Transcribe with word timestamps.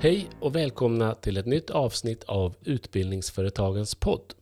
Hej 0.00 0.28
och 0.40 0.54
välkomna 0.54 1.14
till 1.14 1.36
ett 1.36 1.46
nytt 1.46 1.70
avsnitt 1.70 2.24
av 2.24 2.54
Utbildningsföretagens 2.64 3.94
podd. 3.94 4.34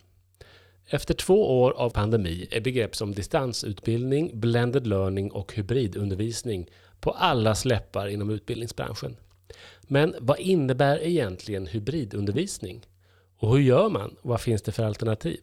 Efter 0.86 1.14
två 1.14 1.62
år 1.62 1.70
av 1.70 1.90
pandemi 1.90 2.48
är 2.50 2.60
begrepp 2.60 2.96
som 2.96 3.12
distansutbildning, 3.14 4.40
blended 4.40 4.86
learning 4.86 5.32
och 5.32 5.54
hybridundervisning 5.54 6.70
på 7.00 7.10
alla 7.10 7.54
släppar 7.54 8.08
inom 8.08 8.30
utbildningsbranschen. 8.30 9.16
Men 9.82 10.14
vad 10.20 10.38
innebär 10.40 11.02
egentligen 11.02 11.66
hybridundervisning? 11.66 12.86
Och 13.38 13.52
hur 13.52 13.62
gör 13.62 13.88
man? 13.88 14.16
Vad 14.22 14.40
finns 14.40 14.62
det 14.62 14.72
för 14.72 14.84
alternativ? 14.84 15.40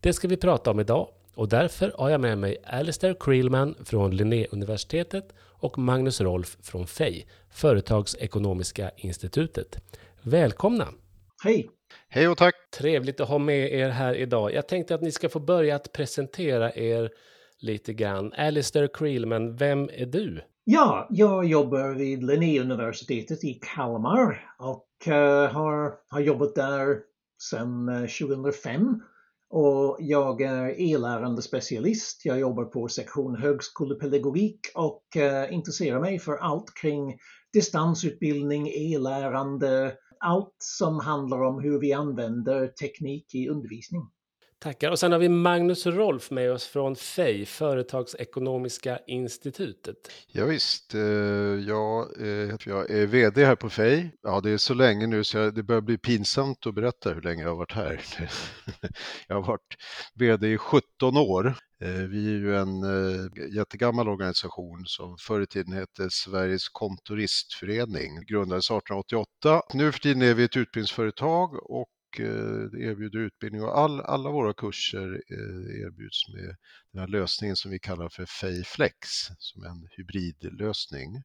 Det 0.00 0.12
ska 0.12 0.28
vi 0.28 0.36
prata 0.36 0.70
om 0.70 0.80
idag 0.80 1.08
och 1.34 1.48
därför 1.48 1.92
har 1.98 2.10
jag 2.10 2.20
med 2.20 2.38
mig 2.38 2.56
Alistair 2.66 3.16
Creelman 3.20 3.74
från 3.84 4.16
Linnéuniversitetet 4.16 5.32
och 5.38 5.78
Magnus 5.78 6.20
Rolf 6.20 6.56
från 6.62 6.86
FEI, 6.86 7.26
Företagsekonomiska 7.50 8.90
institutet. 8.96 9.78
Välkomna! 10.22 10.88
Hej! 11.44 11.70
Hej 12.08 12.28
och 12.28 12.38
tack! 12.38 12.54
Trevligt 12.78 13.20
att 13.20 13.28
ha 13.28 13.38
med 13.38 13.72
er 13.72 13.88
här 13.88 14.14
idag. 14.14 14.52
Jag 14.52 14.68
tänkte 14.68 14.94
att 14.94 15.02
ni 15.02 15.12
ska 15.12 15.28
få 15.28 15.40
börja 15.40 15.76
att 15.76 15.92
presentera 15.92 16.74
er 16.74 17.10
lite 17.58 17.92
grann. 17.92 18.32
Alistair 18.32 18.88
Creelman, 18.94 19.56
vem 19.56 19.90
är 19.92 20.06
du? 20.06 20.40
Ja, 20.64 21.06
jag 21.10 21.44
jobbar 21.44 21.94
vid 21.94 22.22
Linnéuniversitetet 22.22 23.44
i 23.44 23.60
Kalmar 23.74 24.54
och 24.58 24.88
uh, 25.08 25.14
har, 25.52 25.94
har 26.08 26.20
jobbat 26.20 26.54
där 26.54 26.98
sedan 27.50 27.86
2005 28.20 29.00
och 29.52 29.96
jag 30.00 30.40
är 30.40 30.80
e-lärande 30.80 31.42
specialist. 31.42 32.24
Jag 32.24 32.40
jobbar 32.40 32.64
på 32.64 32.88
sektion 32.88 33.36
högskolepedagogik 33.36 34.60
och 34.74 35.16
eh, 35.16 35.52
intresserar 35.52 36.00
mig 36.00 36.18
för 36.18 36.36
allt 36.36 36.74
kring 36.80 37.18
distansutbildning, 37.52 38.68
e-lärande, 38.68 39.94
allt 40.20 40.56
som 40.58 41.00
handlar 41.00 41.42
om 41.42 41.62
hur 41.62 41.80
vi 41.80 41.92
använder 41.92 42.68
teknik 42.68 43.34
i 43.34 43.48
undervisning. 43.48 44.02
Tackar. 44.62 44.90
Och 44.90 44.98
sen 44.98 45.12
har 45.12 45.18
vi 45.18 45.28
Magnus 45.28 45.86
Rolf 45.86 46.30
med 46.30 46.52
oss 46.52 46.66
från 46.66 46.96
FEI, 46.96 47.46
Företagsekonomiska 47.46 48.98
institutet. 49.06 49.96
Ja, 50.26 50.44
visst, 50.44 50.94
eh, 50.94 51.00
eh, 51.00 51.06
jag, 51.66 52.20
eh, 52.20 52.56
jag 52.66 52.90
är 52.90 53.06
vd 53.06 53.44
här 53.44 53.56
på 53.56 53.70
FEI. 53.70 54.10
Ja, 54.22 54.40
det 54.40 54.50
är 54.50 54.58
så 54.58 54.74
länge 54.74 55.06
nu 55.06 55.24
så 55.24 55.50
det 55.50 55.62
börjar 55.62 55.80
bli 55.80 55.98
pinsamt 55.98 56.66
att 56.66 56.74
berätta 56.74 57.12
hur 57.12 57.22
länge 57.22 57.42
jag 57.42 57.48
har 57.48 57.56
varit 57.56 57.72
här. 57.72 58.00
Jag 59.28 59.34
har 59.34 59.42
varit 59.42 59.76
vd 60.14 60.52
i 60.52 60.58
17 60.58 61.16
år. 61.16 61.54
Vi 62.10 62.26
är 62.26 62.38
ju 62.38 62.56
en 62.56 62.82
jättegammal 63.56 64.08
organisation 64.08 64.82
som 64.86 65.16
förr 65.18 65.40
i 65.40 65.46
tiden 65.46 65.72
hette 65.72 66.10
Sveriges 66.10 66.68
kontoristförening, 66.68 68.24
grundades 68.28 68.64
1888. 68.64 69.62
Nu 69.74 69.92
för 69.92 70.00
tiden 70.00 70.22
är 70.22 70.34
vi 70.34 70.44
ett 70.44 70.56
utbildningsföretag 70.56 71.70
och 71.70 71.88
Eh, 72.20 72.88
erbjuder 72.88 73.18
utbildning 73.18 73.62
och 73.62 73.78
all, 73.78 74.00
alla 74.00 74.30
våra 74.30 74.54
kurser 74.54 75.22
eh, 75.30 75.82
erbjuds 75.82 76.28
med 76.28 76.56
den 76.92 77.00
här 77.00 77.08
lösningen 77.08 77.56
som 77.56 77.70
vi 77.70 77.78
kallar 77.78 78.08
för 78.08 78.26
Fayflex 78.26 78.96
som 79.38 79.62
är 79.62 79.68
en 79.68 79.88
hybridlösning. 79.96 81.22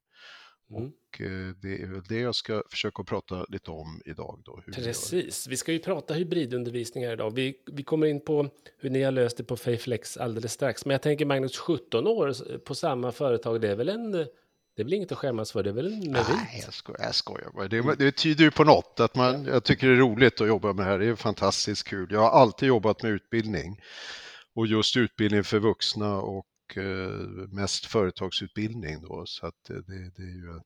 Mm. 0.69 0.83
Och 0.83 1.21
eh, 1.21 1.55
det 1.61 1.81
är 1.81 1.88
väl 1.88 2.03
det 2.09 2.19
jag 2.19 2.35
ska 2.35 2.63
försöka 2.71 3.03
prata 3.03 3.45
lite 3.49 3.71
om 3.71 4.02
idag. 4.05 4.41
Då, 4.45 4.61
Precis, 4.73 5.47
vi, 5.47 5.58
ska 5.58 5.71
ju 5.71 5.80
prata 5.80 6.13
hybridundervisning 6.13 7.05
här 7.05 7.13
idag. 7.13 7.35
Vi, 7.35 7.55
vi 7.71 7.83
kommer 7.83 8.08
in 8.08 8.21
på 8.21 8.49
hur 8.77 8.89
ni 8.89 9.03
har 9.03 9.11
löst 9.11 9.38
det 9.38 9.43
på 9.43 9.58
Fayflex 9.58 10.17
alldeles 10.17 10.53
strax. 10.53 10.85
Men 10.85 10.91
jag 10.91 11.02
tänker 11.02 11.25
Magnus, 11.25 11.58
17 11.58 12.08
år 12.08 12.58
på 12.58 12.75
samma 12.75 13.11
företag, 13.11 13.61
det 13.61 13.71
är 13.71 13.75
väl 13.75 13.89
en 13.89 14.27
det 14.77 14.82
är 14.82 14.83
väl 14.83 14.93
inget 14.93 15.11
att 15.11 15.17
skämmas 15.17 15.52
för, 15.52 15.64
det 15.64 15.70
är 15.70 15.73
väl 15.73 15.93
en 15.93 16.11
merit? 16.11 16.27
Nej, 16.30 16.61
jag 16.65 16.73
skojar, 16.73 17.02
jag 17.02 17.15
skojar 17.15 17.52
bara. 17.54 17.67
Det, 17.67 17.95
det 17.95 18.11
tyder 18.11 18.43
ju 18.43 18.52
på 18.52 18.64
något, 18.64 18.99
att 18.99 19.15
man, 19.15 19.45
jag 19.45 19.64
tycker 19.64 19.88
det 19.88 19.93
är 19.93 19.98
roligt 19.98 20.42
att 20.42 20.48
jobba 20.48 20.73
med 20.73 20.86
det 20.86 20.92
här, 20.92 20.99
det 20.99 21.05
är 21.05 21.15
fantastiskt 21.15 21.88
kul. 21.88 22.08
Jag 22.11 22.20
har 22.20 22.30
alltid 22.30 22.67
jobbat 22.67 23.04
med 23.04 23.11
utbildning 23.11 23.82
och 24.55 24.67
just 24.67 24.98
utbildning 24.98 25.43
för 25.43 25.60
vuxna 25.60 26.17
och 26.17 26.48
eh, 26.76 26.83
mest 27.52 27.86
företagsutbildning 27.86 29.02
då, 29.02 29.23
så 29.26 29.45
att 29.45 29.64
det, 29.67 30.11
det 30.15 30.23
är 30.23 30.36
ju 30.36 30.61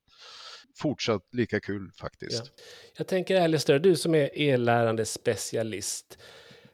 fortsatt 0.77 1.21
lika 1.31 1.59
kul 1.59 1.91
faktiskt. 1.99 2.43
Ja. 2.45 2.63
Jag 2.97 3.07
tänker 3.07 3.41
Alistair, 3.41 3.79
du 3.79 3.95
som 3.95 4.15
är 4.15 4.39
e-lärande 4.39 5.05
specialist, 5.05 6.17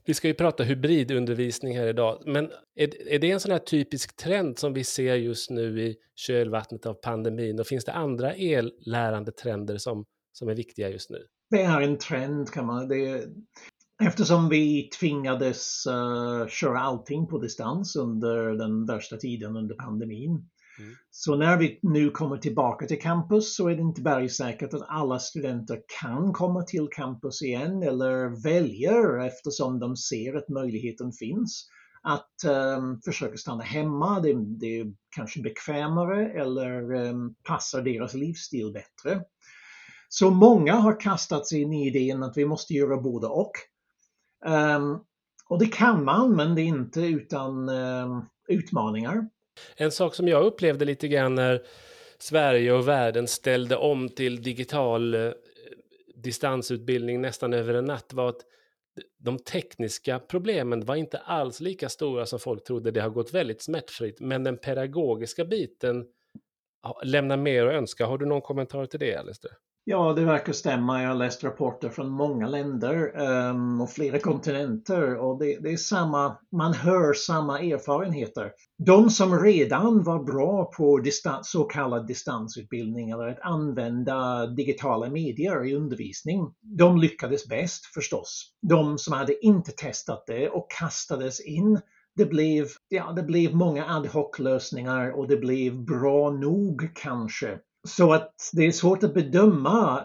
vi 0.07 0.13
ska 0.13 0.28
ju 0.28 0.34
prata 0.34 0.63
hybridundervisning 0.63 1.78
här 1.78 1.88
idag, 1.88 2.23
men 2.25 2.45
är, 2.75 3.07
är 3.07 3.19
det 3.19 3.31
en 3.31 3.40
sån 3.40 3.51
här 3.51 3.59
typisk 3.59 4.16
trend 4.16 4.59
som 4.59 4.73
vi 4.73 4.84
ser 4.84 5.16
just 5.16 5.50
nu 5.50 5.81
i 5.81 5.95
kölvattnet 6.16 6.85
av 6.85 6.94
pandemin? 6.94 7.59
Och 7.59 7.68
finns 7.68 7.85
det 7.85 7.94
andra 7.94 8.34
ellärande 8.34 9.31
trender 9.31 9.78
som, 9.78 10.06
som 10.34 10.50
är 10.50 10.56
viktiga 10.56 10.90
just 10.90 11.09
nu? 11.09 11.18
Det 11.50 11.62
är 11.62 11.81
en 11.81 11.97
trend 11.97 12.51
kan 12.51 12.66
man... 12.66 12.88
Det, 12.88 13.25
eftersom 14.03 14.50
vi 14.50 14.90
tvingades 15.00 15.88
uh, 15.88 16.47
köra 16.47 16.79
allting 16.79 17.28
på 17.28 17.38
distans 17.38 17.95
under 17.95 18.38
den 18.38 18.85
värsta 18.85 19.18
tiden 19.18 19.56
under 19.57 19.75
pandemin 19.75 20.50
Mm. 20.80 20.96
Så 21.12 21.36
när 21.36 21.58
vi 21.58 21.80
nu 21.82 22.10
kommer 22.10 22.38
tillbaka 22.38 22.86
till 22.86 23.02
campus 23.02 23.56
så 23.56 23.68
är 23.68 23.76
det 23.76 23.82
inte 23.82 24.02
bergsäkert 24.02 24.74
att 24.74 24.86
alla 24.88 25.20
studenter 25.20 25.82
kan 26.02 26.34
komma 26.34 26.64
till 26.64 26.88
campus 26.92 27.42
igen 27.42 27.84
eller 27.84 28.44
väljer 28.44 29.26
eftersom 29.26 29.80
de 29.80 29.98
ser 29.98 30.38
att 30.38 30.50
möjligheten 30.50 31.12
finns 31.12 31.70
att 32.04 32.44
um, 32.78 33.02
försöka 33.06 33.38
stanna 33.38 33.64
hemma. 33.64 34.20
Det, 34.20 34.34
det, 34.60 34.80
är 34.80 34.94
kanske 35.16 35.42
bekvämare 35.42 36.32
eller 36.32 36.94
um, 36.94 37.36
passar 37.44 37.82
deras 37.82 38.14
livsstil 38.14 38.72
bättre. 38.74 39.22
Så 40.10 40.30
många 40.30 40.76
har 40.76 41.00
kastat 41.00 41.48
sig 41.48 41.62
in 41.62 41.74
i 41.74 41.88
idén 41.88 42.24
att 42.24 42.38
vi 42.38 42.46
måste 42.46 42.74
göra 42.74 42.98
både 42.98 43.28
och. 43.28 43.52
Um, 44.46 45.04
och 45.50 45.60
det 45.60 45.68
kan 45.68 46.04
man, 46.06 46.36
men 46.36 46.56
det 46.56 46.62
är 46.62 46.66
inte 46.66 47.02
utan 47.02 47.70
utmaningar. 48.48 49.30
En 49.75 49.91
sak 49.91 50.16
som 50.16 50.28
jag 50.28 50.45
upplevde 50.45 50.85
lite 50.85 51.07
grann 51.07 51.35
när 51.35 51.63
Sverige 52.18 52.72
och 52.72 52.88
världen 52.88 53.28
ställde 53.28 53.75
om 53.75 54.09
till 54.09 54.41
digital 54.41 55.13
eh, 55.13 55.31
distansutbildning 56.16 57.22
nästan 57.22 57.53
över 57.53 57.73
en 57.73 57.85
natt 57.85 58.13
var 58.13 58.29
att 58.29 58.41
de 59.18 59.40
tekniska 59.40 60.19
problemen 60.19 60.85
var 60.85 60.95
inte 60.95 61.18
alls 61.18 61.59
lika 61.59 61.90
stora 61.90 62.25
som 62.25 62.40
folk 62.40 62.63
trodde. 62.63 62.91
Det 62.91 63.00
har 63.00 63.09
gått 63.09 63.34
väldigt 63.34 63.62
smärtfritt, 63.62 64.19
men 64.19 64.44
den 64.44 64.57
pedagogiska 64.57 65.45
biten 65.45 66.06
lämnar 67.03 67.38
mer 67.38 67.66
att 67.66 67.74
önska. 67.74 68.06
Har 68.06 68.18
du 68.18 68.25
någon 68.25 68.41
kommentar 68.41 68.85
till 68.85 69.00
det, 69.00 69.16
Alistair? 69.16 69.53
Ja, 69.90 70.14
det 70.14 70.25
verkar 70.25 70.53
stämma. 70.53 71.02
Jag 71.02 71.09
har 71.09 71.16
läst 71.16 71.44
rapporter 71.44 71.90
från 71.90 72.09
många 72.09 72.48
länder 72.48 73.22
um, 73.50 73.81
och 73.81 73.90
flera 73.90 74.20
kontinenter 74.20 75.16
och 75.16 75.40
det, 75.40 75.58
det, 75.59 75.70
är 75.70 75.78
samma, 75.78 76.38
man 76.52 76.74
hör 76.74 77.14
samma 77.14 77.59
erfarenheter. 77.59 78.52
De 78.86 79.09
som 79.09 79.40
redan 79.40 80.03
var 80.03 80.24
bra 80.24 80.72
på 80.78 80.98
distans, 80.98 81.52
så 81.52 81.64
kallad 81.64 82.08
distansutbildning 82.08 83.09
eller 83.09 83.28
att 83.28 83.40
använda 83.42 84.48
digitala 84.48 85.09
medier 85.09 85.66
i 85.66 85.75
undervisning, 85.75 86.54
de 86.62 86.98
lyckades 86.98 87.48
bäst 87.48 87.86
förstås. 87.86 88.52
De 88.62 88.98
som 88.98 89.14
hade 89.14 89.46
inte 89.46 89.72
testat 89.72 90.24
det 90.28 90.50
och 90.50 90.72
kastades 90.80 91.40
in 91.40 91.80
det 92.16 92.25
blev, 92.25 92.68
ja, 92.90 93.12
det 93.12 93.24
blev 93.24 93.56
många 93.56 93.86
ad 93.86 94.08
hoc 94.08 94.40
lösningar 94.40 95.12
och 95.12 95.28
det 95.28 95.38
blev 95.38 95.86
bra 95.86 96.31
nog 96.31 96.90
kanske 96.96 97.59
så 97.88 98.14
att 98.14 98.34
det 98.53 98.66
är 98.66 98.72
svårt 98.72 99.03
att 99.03 99.14
bedöma. 99.14 100.03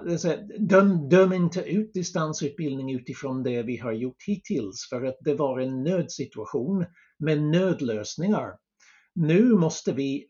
Döm, 0.59 1.09
döm 1.09 1.33
inte 1.33 1.61
ut 1.61 1.95
distansutbildning 1.95 2.95
utifrån 2.95 3.43
det 3.43 3.63
vi 3.63 3.77
har 3.77 3.93
gjort 3.93 4.23
hittills 4.27 4.87
för 4.91 5.05
att 5.05 5.17
det 5.21 5.35
var 5.35 5.61
en 5.61 5.83
nödsituation 5.83 6.87
med 7.19 7.43
nödlösningar. 7.43 8.51
Nu 9.15 9.55
måste 9.55 9.93
vi 9.93 10.27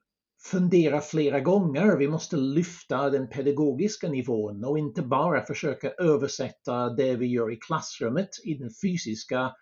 fundera 0.50 1.00
flera 1.00 1.40
gånger. 1.40 1.96
Vi 1.96 2.08
måste 2.08 2.37
lyfta 2.37 3.10
den 3.10 3.28
pedagogiska 3.28 4.08
nivån 4.08 4.64
och 4.64 4.78
inte 4.78 5.02
bara 5.02 5.44
försöka 5.44 5.90
översätta 5.90 6.90
det 6.90 7.16
vi 7.16 7.26
gör 7.26 7.52
i 7.52 7.56
klassrummet 7.56 8.28
i 8.44 8.54
den 8.54 8.70
fysiska 8.82 9.52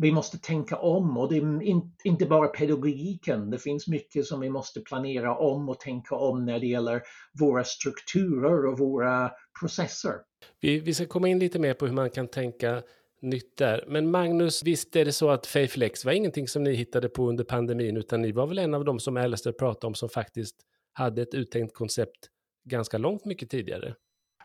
vi 0.00 0.12
måste 0.12 0.38
tänka 0.38 0.76
om 0.76 1.18
och 1.18 1.28
det 1.28 1.36
är 1.36 1.82
inte 2.04 2.26
bara 2.26 2.48
pedagogiken. 2.48 3.50
Det 3.50 3.58
finns 3.58 3.88
mycket 3.88 4.26
som 4.26 4.40
vi 4.40 4.50
måste 4.50 4.80
planera 4.80 5.36
om 5.38 5.68
och 5.68 5.80
tänka 5.80 6.14
om 6.14 6.44
när 6.44 6.60
det 6.60 6.66
gäller 6.66 7.02
våra 7.40 7.64
strukturer 7.64 8.66
och 8.66 8.78
våra 8.78 9.30
processer. 9.60 10.14
Vi, 10.60 10.80
vi 10.80 10.94
ska 10.94 11.06
komma 11.06 11.28
in 11.28 11.38
lite 11.38 11.58
mer 11.58 11.74
på 11.74 11.86
hur 11.86 11.92
man 11.92 12.10
kan 12.10 12.28
tänka 12.28 12.82
nytt 13.22 13.56
där. 13.56 13.84
Men 13.88 14.10
Magnus, 14.10 14.62
visst 14.62 14.96
är 14.96 15.04
det 15.04 15.12
så 15.12 15.30
att 15.30 15.46
Fayflex 15.46 16.04
var 16.04 16.12
ingenting 16.12 16.48
som 16.48 16.64
ni 16.64 16.74
hittade 16.74 17.08
på 17.08 17.28
under 17.28 17.44
pandemin, 17.44 17.96
utan 17.96 18.22
ni 18.22 18.32
var 18.32 18.46
väl 18.46 18.58
en 18.58 18.74
av 18.74 18.84
de 18.84 18.98
som 19.00 19.16
Alistair 19.16 19.52
pratade 19.52 19.86
om 19.86 19.94
som 19.94 20.08
faktiskt 20.08 20.56
hade 20.92 21.22
ett 21.22 21.34
uttänkt 21.34 21.74
koncept 21.74 22.28
ganska 22.64 22.98
långt 22.98 23.24
mycket 23.24 23.50
tidigare? 23.50 23.94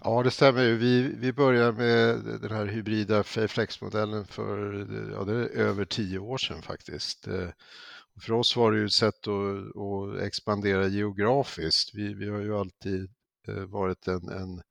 Ja, 0.05 0.23
det 0.23 0.31
stämmer. 0.31 0.73
Vi, 0.73 1.15
vi 1.17 1.33
började 1.33 1.71
med 1.71 2.23
den 2.41 2.51
här 2.51 2.65
hybrida 2.65 3.23
Flexmodellen 3.23 4.25
för 4.25 4.73
ja, 5.13 5.23
det 5.23 5.33
är 5.33 5.49
över 5.49 5.85
tio 5.85 6.19
år 6.19 6.37
sedan 6.37 6.61
faktiskt. 6.61 7.27
Eh, 7.27 7.49
för 8.21 8.33
oss 8.33 8.55
var 8.55 8.71
det 8.71 8.77
ju 8.77 8.85
ett 8.85 8.93
sätt 8.93 9.27
att, 9.27 9.77
att 9.81 10.21
expandera 10.21 10.87
geografiskt. 10.87 11.95
Vi, 11.95 12.13
vi 12.13 12.29
har 12.29 12.39
ju 12.39 12.57
alltid 12.57 13.09
eh, 13.47 13.63
varit 13.63 14.07
en, 14.07 14.29
en 14.29 14.61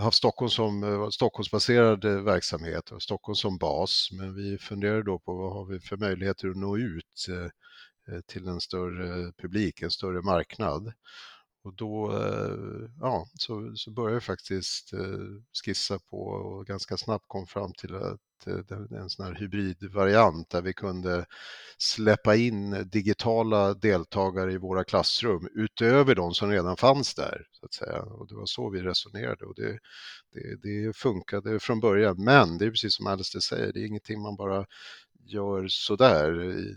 haft 0.00 0.16
Stockholm 0.16 0.50
som 0.50 0.84
eh, 0.84 1.08
Stockholmsbaserad 1.08 2.04
verksamhet 2.04 2.90
och 2.90 3.02
Stockholm 3.02 3.36
som 3.36 3.58
bas, 3.58 4.08
men 4.12 4.34
vi 4.34 4.58
funderade 4.58 5.02
då 5.02 5.18
på 5.18 5.34
vad 5.34 5.52
har 5.52 5.64
vi 5.64 5.80
för 5.80 5.96
möjligheter 5.96 6.48
att 6.48 6.56
nå 6.56 6.78
ut 6.78 7.26
till 8.26 8.48
en 8.48 8.60
större 8.60 9.32
publik, 9.32 9.82
en 9.82 9.90
större 9.90 10.22
marknad. 10.22 10.92
Och 11.64 11.74
då 11.74 12.12
eh, 12.12 12.88
ja, 13.00 13.26
så, 13.34 13.72
så 13.76 13.90
började 13.90 14.14
jag 14.14 14.22
faktiskt 14.22 14.92
eh, 14.92 15.00
skissa 15.64 15.98
på 15.98 16.16
och 16.16 16.66
ganska 16.66 16.96
snabbt 16.96 17.24
kom 17.28 17.46
fram 17.46 17.72
till 17.72 17.94
att 17.94 18.46
eh, 18.46 18.98
en 18.98 19.10
sån 19.10 19.26
här 19.26 19.34
hybridvariant 19.34 20.50
där 20.50 20.62
vi 20.62 20.72
kunde 20.72 21.26
släppa 21.78 22.36
in 22.36 22.88
digitala 22.92 23.74
deltagare 23.74 24.52
i 24.52 24.58
våra 24.58 24.84
klassrum 24.84 25.48
utöver 25.54 26.14
de 26.14 26.34
som 26.34 26.50
redan 26.50 26.76
fanns 26.76 27.14
där. 27.14 27.46
Så 27.52 27.66
att 27.66 27.74
säga. 27.74 28.02
Och 28.02 28.28
det 28.28 28.34
var 28.34 28.46
så 28.46 28.70
vi 28.70 28.80
resonerade 28.82 29.44
och 29.44 29.54
det, 29.54 29.78
det, 30.32 30.56
det 30.62 30.96
funkade 30.96 31.60
från 31.60 31.80
början. 31.80 32.24
Men 32.24 32.58
det 32.58 32.66
är 32.66 32.70
precis 32.70 32.94
som 32.96 33.06
Alistair 33.06 33.40
säger, 33.40 33.72
det 33.72 33.80
är 33.80 33.86
ingenting 33.86 34.22
man 34.22 34.36
bara 34.36 34.66
gör 35.26 35.66
sådär 35.68 36.42
i, 36.42 36.74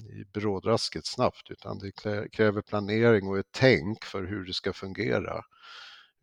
i 0.00 0.24
brådrasket 0.32 1.06
snabbt 1.06 1.50
utan 1.50 1.78
det 1.78 1.92
kräver 2.32 2.62
planering 2.62 3.28
och 3.28 3.38
ett 3.38 3.46
tänk 3.50 4.04
för 4.04 4.24
hur 4.24 4.44
det 4.44 4.54
ska 4.54 4.72
fungera 4.72 5.44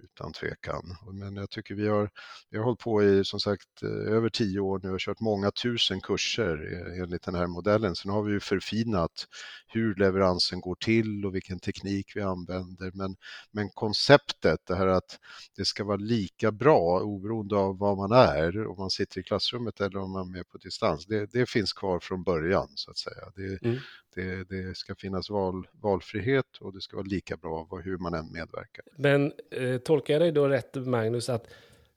utan 0.04 0.34
tvekan. 0.34 0.84
Men 1.14 1.36
jag 1.36 1.50
tycker 1.50 1.76
vi 1.76 1.88
har, 1.88 2.10
vi 2.50 2.58
har 2.58 2.66
hållit 2.66 2.80
på 2.80 3.04
i 3.04 3.26
som 3.26 3.40
sagt 3.40 3.84
eh, 3.84 4.14
över 4.14 4.30
tio 4.30 4.60
år 4.60 4.80
nu 4.84 4.92
och 4.92 5.00
kört 5.00 5.20
många 5.20 5.52
tusen 5.52 6.02
kurser 6.02 6.74
eh, 6.74 7.04
enligt 7.04 7.24
den 7.24 7.36
här 7.36 7.48
modellen. 7.48 7.96
Sen 7.96 8.12
har 8.12 8.24
vi 8.24 8.34
ju 8.34 8.40
förfinat 8.40 9.28
hur 9.68 9.96
leveransen 9.96 10.62
går 10.62 10.76
till 10.76 11.26
och 11.26 11.36
vilken 11.36 11.60
teknik 11.60 12.16
vi 12.16 12.22
använder. 12.22 12.92
Men, 12.94 13.16
men 13.52 13.70
konceptet, 13.70 14.60
det 14.68 14.76
här 14.76 14.88
att 14.88 15.20
det 15.56 15.66
ska 15.66 15.84
vara 15.84 15.98
lika 15.98 16.52
bra 16.52 17.00
oberoende 17.00 17.56
av 17.56 17.78
var 17.78 17.96
man 17.96 18.12
är, 18.12 18.68
om 18.68 18.76
man 18.78 18.90
sitter 18.90 19.20
i 19.20 19.24
klassrummet 19.24 19.82
eller 19.82 20.00
om 20.00 20.12
man 20.12 20.28
är 20.28 20.32
med 20.32 20.50
på 20.50 20.58
distans, 20.58 21.06
det, 21.06 21.26
det 21.32 21.50
finns 21.50 21.74
kvar 21.74 22.00
från 22.00 22.24
början 22.24 22.68
så 22.76 22.92
att 22.92 22.98
säga. 22.98 23.32
Det, 23.36 23.66
mm. 23.68 23.80
Det, 24.18 24.44
det, 24.50 24.78
ska 24.78 24.96
finnas 24.96 25.30
val, 25.30 25.68
valfrihet 25.82 26.58
och 26.60 26.74
det 26.74 26.82
ska 26.82 26.98
vara 26.98 27.08
lika 27.08 27.38
bra 27.38 27.68
hur 27.84 27.98
man 27.98 28.14
än 28.14 28.32
medverkar. 28.32 28.86
Men 28.96 29.34
eh, 29.52 29.78
tolkar 29.78 30.14
jag 30.14 30.22
dig 30.22 30.32
då 30.32 30.48
rätt, 30.48 30.76
Magnus, 30.76 31.30
att 31.30 31.48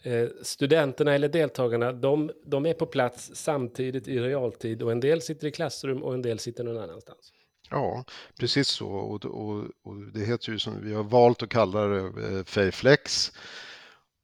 eh, 0.03 0.29
studenterna 0.43 1.15
eller 1.15 1.29
deltagarna, 1.29 1.93
de, 1.93 2.31
de 2.45 2.67
är 2.67 2.75
på 2.75 2.87
plats 2.87 3.31
samtidigt 3.35 4.09
i 4.09 4.21
realtid 4.21 4.83
och 4.83 4.93
en 4.93 5.01
del 5.01 5.23
sitter 5.23 5.47
i 5.47 5.51
klassrum 5.51 6.03
och 6.03 6.15
en 6.15 6.23
del 6.23 6.39
sitter 6.39 6.65
någon 6.65 6.79
annanstans? 6.79 7.33
Ja, 7.71 8.05
precis 8.41 8.69
så. 8.69 8.89
Och, 8.89 9.25
och, 9.25 9.65
och 9.83 9.97
det 10.15 10.21
heter 10.21 10.53
ju 10.53 10.59
som 10.59 10.85
vi 10.85 10.95
har 10.95 11.05
valt 11.05 11.43
att 11.43 11.49
kalla 11.49 11.87
det 11.87 11.99
eh, 11.99 12.45
Fayflex. 12.45 13.33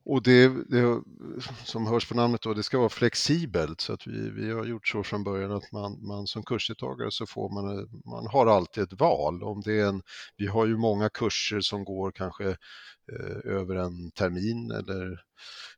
Och 0.09 0.23
det, 0.23 0.49
det, 0.49 1.03
som 1.65 1.87
hörs 1.87 2.09
på 2.09 2.15
namnet 2.15 2.43
då, 2.43 2.55
det 2.55 2.63
ska 2.63 2.79
vara 2.79 2.89
flexibelt 2.89 3.81
så 3.81 3.93
att 3.93 4.07
vi, 4.07 4.31
vi 4.31 4.51
har 4.51 4.65
gjort 4.65 4.89
så 4.89 5.03
från 5.03 5.25
början 5.25 5.53
att 5.53 5.73
man, 5.73 6.07
man 6.07 6.27
som 6.27 6.43
kursdeltagare 6.43 7.11
så 7.11 7.27
får 7.27 7.51
man, 7.51 7.89
man 8.05 8.27
har 8.27 8.47
alltid 8.47 8.83
ett 8.83 9.01
val. 9.01 9.43
Om 9.43 9.61
det 9.61 9.81
är 9.81 9.87
en, 9.87 10.03
vi 10.37 10.47
har 10.47 10.67
ju 10.67 10.77
många 10.77 11.09
kurser 11.09 11.61
som 11.61 11.85
går 11.85 12.13
kanske 12.13 12.49
eh, 13.13 13.53
över 13.53 13.77
en 13.77 14.11
termin 14.11 14.71
eller 14.71 15.21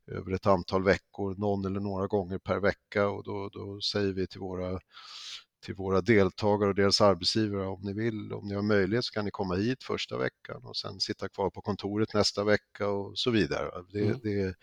över 0.06 0.32
ett 0.32 0.46
antal 0.46 0.84
veckor, 0.84 1.34
någon 1.38 1.64
eller 1.64 1.80
några 1.80 2.06
gånger 2.06 2.38
per 2.38 2.60
vecka 2.60 3.08
och 3.08 3.24
då, 3.24 3.48
då 3.52 3.80
säger 3.80 4.12
vi 4.12 4.26
till 4.26 4.40
våra 4.40 4.80
till 5.60 5.74
våra 5.74 6.00
deltagare 6.00 6.68
och 6.68 6.74
deras 6.74 7.00
arbetsgivare 7.00 7.66
om 7.66 7.80
ni 7.82 7.92
vill, 7.92 8.32
om 8.32 8.48
ni 8.48 8.54
har 8.54 8.62
möjlighet 8.62 9.04
så 9.04 9.12
kan 9.12 9.24
ni 9.24 9.30
komma 9.30 9.54
hit 9.54 9.82
första 9.82 10.18
veckan 10.18 10.64
och 10.64 10.76
sen 10.76 11.00
sitta 11.00 11.28
kvar 11.28 11.50
på 11.50 11.60
kontoret 11.60 12.14
nästa 12.14 12.44
vecka 12.44 12.88
och 12.88 13.18
så 13.18 13.30
vidare. 13.30 13.84
Det, 13.92 14.00
mm. 14.00 14.20
det 14.22 14.40
är 14.40 14.54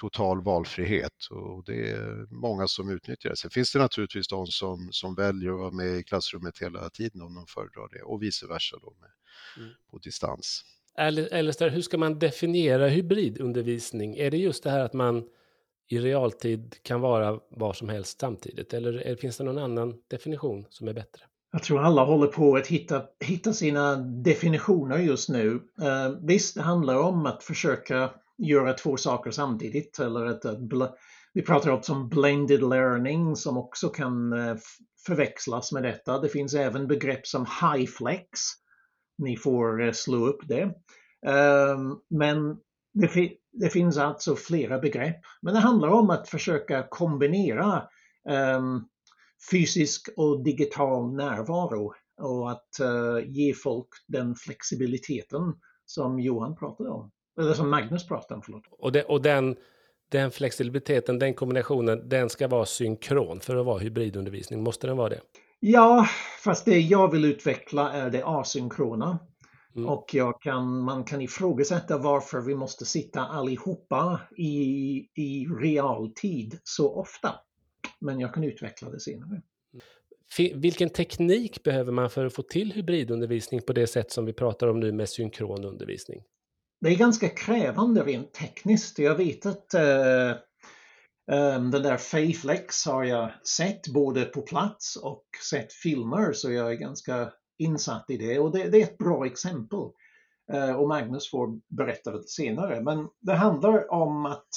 total 0.00 0.42
valfrihet 0.42 1.26
och 1.30 1.64
det 1.64 1.90
är 1.90 2.26
många 2.30 2.68
som 2.68 2.90
utnyttjar 2.90 3.30
det. 3.30 3.36
Sen 3.36 3.50
finns 3.50 3.72
det 3.72 3.78
naturligtvis 3.78 4.28
de 4.28 4.46
som, 4.46 4.88
som 4.92 5.14
väljer 5.14 5.50
att 5.50 5.58
vara 5.58 5.70
med 5.70 5.98
i 5.98 6.02
klassrummet 6.02 6.58
hela 6.58 6.90
tiden 6.90 7.22
om 7.22 7.34
de 7.34 7.46
föredrar 7.46 7.88
det 7.92 8.02
och 8.02 8.22
vice 8.22 8.46
versa 8.46 8.76
då 8.82 8.94
med, 9.00 9.10
mm. 9.56 9.74
på 9.90 9.98
distans. 9.98 10.64
Eller 10.96 11.70
hur 11.70 11.82
ska 11.82 11.98
man 11.98 12.18
definiera 12.18 12.88
hybridundervisning? 12.88 14.16
Är 14.16 14.30
det 14.30 14.36
just 14.36 14.62
det 14.62 14.70
här 14.70 14.80
att 14.80 14.92
man 14.92 15.28
i 15.88 15.98
realtid 15.98 16.76
kan 16.82 17.00
vara 17.00 17.40
var 17.50 17.72
som 17.72 17.88
helst 17.88 18.20
samtidigt? 18.20 18.74
Eller 18.74 19.16
finns 19.16 19.36
det 19.36 19.44
någon 19.44 19.58
annan 19.58 19.94
definition 20.10 20.66
som 20.68 20.88
är 20.88 20.92
bättre? 20.92 21.22
Jag 21.52 21.62
tror 21.62 21.80
alla 21.80 22.04
håller 22.04 22.26
på 22.26 22.56
att 22.56 22.66
hitta, 22.66 23.02
hitta 23.24 23.52
sina 23.52 23.96
definitioner 23.96 24.98
just 24.98 25.28
nu. 25.28 25.60
Eh, 25.82 26.10
visst, 26.22 26.54
det 26.54 26.62
handlar 26.62 26.96
om 26.96 27.26
att 27.26 27.42
försöka 27.42 28.10
göra 28.38 28.72
två 28.72 28.96
saker 28.96 29.30
samtidigt. 29.30 29.98
Eller 29.98 30.26
att, 30.26 30.44
att 30.44 30.58
vi 31.34 31.42
pratar 31.42 31.70
också 31.70 31.92
om 31.92 32.08
blended 32.08 32.60
learning 32.60 33.36
som 33.36 33.58
också 33.58 33.88
kan 33.88 34.32
eh, 34.32 34.56
förväxlas 35.06 35.72
med 35.72 35.82
detta. 35.82 36.20
Det 36.20 36.28
finns 36.28 36.54
även 36.54 36.86
begrepp 36.86 37.26
som 37.26 37.46
high 37.60 37.86
flex. 37.86 38.40
Ni 39.18 39.36
får 39.36 39.82
eh, 39.82 39.92
slå 39.92 40.26
upp 40.26 40.48
det. 40.48 40.62
Eh, 41.26 41.78
men 42.10 42.56
det, 42.94 43.08
det, 43.60 43.70
finns 43.70 43.98
alltså 43.98 44.36
flera 44.36 44.78
begrepp, 44.78 45.16
men 45.42 45.54
det 45.54 45.60
handlar 45.60 45.88
om 45.88 46.10
att 46.10 46.28
försöka 46.28 46.86
kombinera 46.90 47.82
um, 48.56 48.88
fysisk 49.50 50.08
och 50.16 50.44
digital 50.44 51.14
närvaro 51.14 51.92
och 52.22 52.50
att 52.50 52.68
uh, 52.80 53.30
ge 53.30 53.54
folk 53.54 53.88
den 54.08 54.34
flexibiliteten 54.34 55.54
som 55.86 56.20
Johan 56.20 56.56
pratade 56.56 56.90
om, 56.90 57.10
eller 57.40 57.52
som 57.52 57.70
Magnus 57.70 58.08
pratade 58.08 58.34
om. 58.34 58.42
Förlåt. 58.42 58.62
Och, 58.70 58.92
det, 58.92 59.02
och 59.02 59.22
den, 59.22 59.56
den 60.10 60.30
flexibiliteten, 60.30 61.18
den 61.18 61.34
kombinationen, 61.34 62.08
den 62.08 62.28
ska 62.28 62.48
vara 62.48 62.66
synkron 62.66 63.40
för 63.40 63.56
att 63.56 63.66
vara 63.66 63.78
hybridundervisning. 63.78 64.62
Måste 64.62 64.86
den 64.86 64.96
vara 64.96 65.08
det? 65.08 65.20
Ja, 65.60 66.08
fast 66.44 66.64
det 66.64 66.78
jag 66.78 67.10
vill 67.10 67.24
utveckla 67.24 67.92
är 67.92 68.10
det 68.10 68.22
asynkrona. 68.24 69.18
Mm. 69.76 69.88
Och 69.88 70.16
kan, 70.40 70.78
man 70.78 71.04
kan 71.04 71.20
ifrågasätta 71.20 71.98
varför 71.98 72.40
vi 72.40 72.54
måste 72.54 72.84
sitta 72.84 73.20
allihopa 73.20 74.20
i, 74.36 74.52
i 75.14 75.46
realtid 75.60 76.58
så 76.64 76.94
ofta. 76.94 77.34
Men 78.00 78.20
jag 78.20 78.34
kan 78.34 78.44
utveckla 78.44 78.90
det 78.90 79.00
senare. 79.00 79.42
Vilken 80.54 80.90
teknik 80.90 81.62
behöver 81.62 81.92
man 81.92 82.10
för 82.10 82.26
att 82.26 82.34
få 82.34 82.42
till 82.42 82.72
hybridundervisning 82.72 83.62
på 83.62 83.72
det 83.72 83.86
sätt 83.86 84.10
som 84.10 84.24
vi 84.24 84.32
pratar 84.32 84.68
om 84.68 84.80
nu 84.80 84.92
med 84.92 85.08
synkron 85.08 85.64
undervisning? 85.64 86.22
Det 86.80 86.88
är 86.88 86.96
ganska 86.96 87.28
krävande 87.28 88.02
rent 88.02 88.32
tekniskt. 88.32 88.98
Jag 88.98 89.14
vet 89.14 89.46
att 89.46 89.74
uh, 89.74 90.36
um, 91.56 91.70
den 91.70 91.82
där 91.82 91.96
Fayflex 91.96 92.86
har 92.86 93.04
jag 93.04 93.32
sett 93.46 93.88
både 93.88 94.24
på 94.24 94.42
plats 94.42 94.96
och 94.96 95.24
sett 95.50 95.72
filmer 95.72 96.32
så 96.32 96.52
jag 96.52 96.72
är 96.72 96.76
ganska 96.76 97.32
insatt 97.58 98.10
i 98.10 98.16
det 98.16 98.38
och 98.38 98.52
det, 98.52 98.68
det 98.68 98.78
är 98.78 98.84
ett 98.84 98.98
bra 98.98 99.26
exempel. 99.26 99.78
Eh, 100.52 100.80
och 100.80 100.88
Magnus 100.88 101.30
får 101.30 101.76
berätta 101.76 102.10
det 102.10 102.28
senare. 102.28 102.80
Men 102.80 103.08
det 103.20 103.34
handlar 103.34 103.92
om 103.92 104.26
att 104.26 104.48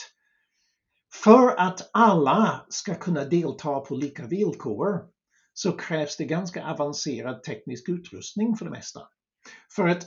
för 1.23 1.59
att 1.59 1.89
alla 1.93 2.65
ska 2.69 2.95
kunna 2.95 3.23
delta 3.23 3.79
på 3.79 3.95
lika 3.95 4.27
villkor 4.27 5.05
så 5.53 5.71
krävs 5.71 6.17
det 6.17 6.25
ganska 6.25 6.65
avancerad 6.65 7.43
teknisk 7.43 7.89
utrustning 7.89 8.55
för 8.55 8.65
det 8.65 8.71
mesta. 8.71 9.01
För 9.75 9.87
att 9.87 10.03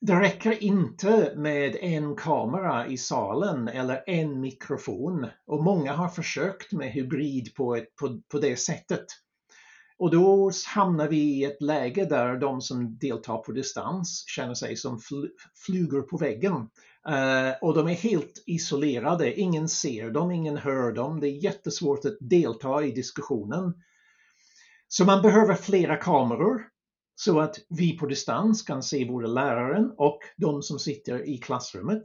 det 0.00 0.20
räcker 0.20 0.62
inte 0.62 1.32
med 1.36 1.76
en 1.76 2.16
kamera 2.16 2.86
i 2.86 2.98
salen 2.98 3.68
eller 3.68 4.04
en 4.06 4.40
mikrofon 4.40 5.26
och 5.46 5.64
många 5.64 5.92
har 5.92 6.08
försökt 6.08 6.72
med 6.72 6.92
hybrid 6.92 7.54
på, 7.54 7.76
ett, 7.76 7.96
på, 7.96 8.20
på 8.28 8.38
det 8.38 8.56
sättet. 8.56 9.06
Och 9.98 10.10
då 10.10 10.50
hamnar 10.66 11.08
vi 11.08 11.16
i 11.16 11.44
ett 11.44 11.62
läge 11.62 12.04
där 12.04 12.36
de 12.36 12.60
som 12.60 12.98
deltar 12.98 13.38
på 13.38 13.52
distans 13.52 14.24
känner 14.26 14.54
sig 14.54 14.76
som 14.76 14.98
fl 14.98 15.24
flugor 15.66 16.02
på 16.02 16.16
väggen. 16.16 16.54
Uh, 17.08 17.52
och 17.62 17.74
de 17.74 17.88
är 17.88 17.94
helt 17.94 18.42
isolerade, 18.46 19.40
ingen 19.40 19.68
ser 19.68 20.10
dem, 20.10 20.30
ingen 20.30 20.56
hör 20.56 20.92
dem. 20.92 21.20
Det 21.20 21.28
är 21.28 21.44
jättesvårt 21.44 22.04
att 22.04 22.16
delta 22.20 22.84
i 22.84 22.90
diskussionen. 22.90 23.74
Så 24.88 25.04
man 25.04 25.22
behöver 25.22 25.54
flera 25.54 25.96
kameror 25.96 26.62
så 27.14 27.40
att 27.40 27.56
vi 27.68 27.98
på 27.98 28.06
distans 28.06 28.62
kan 28.62 28.82
se 28.82 29.04
både 29.04 29.26
läraren 29.26 29.92
och 29.96 30.18
de 30.36 30.62
som 30.62 30.78
sitter 30.78 31.28
i 31.28 31.38
klassrummet. 31.38 32.02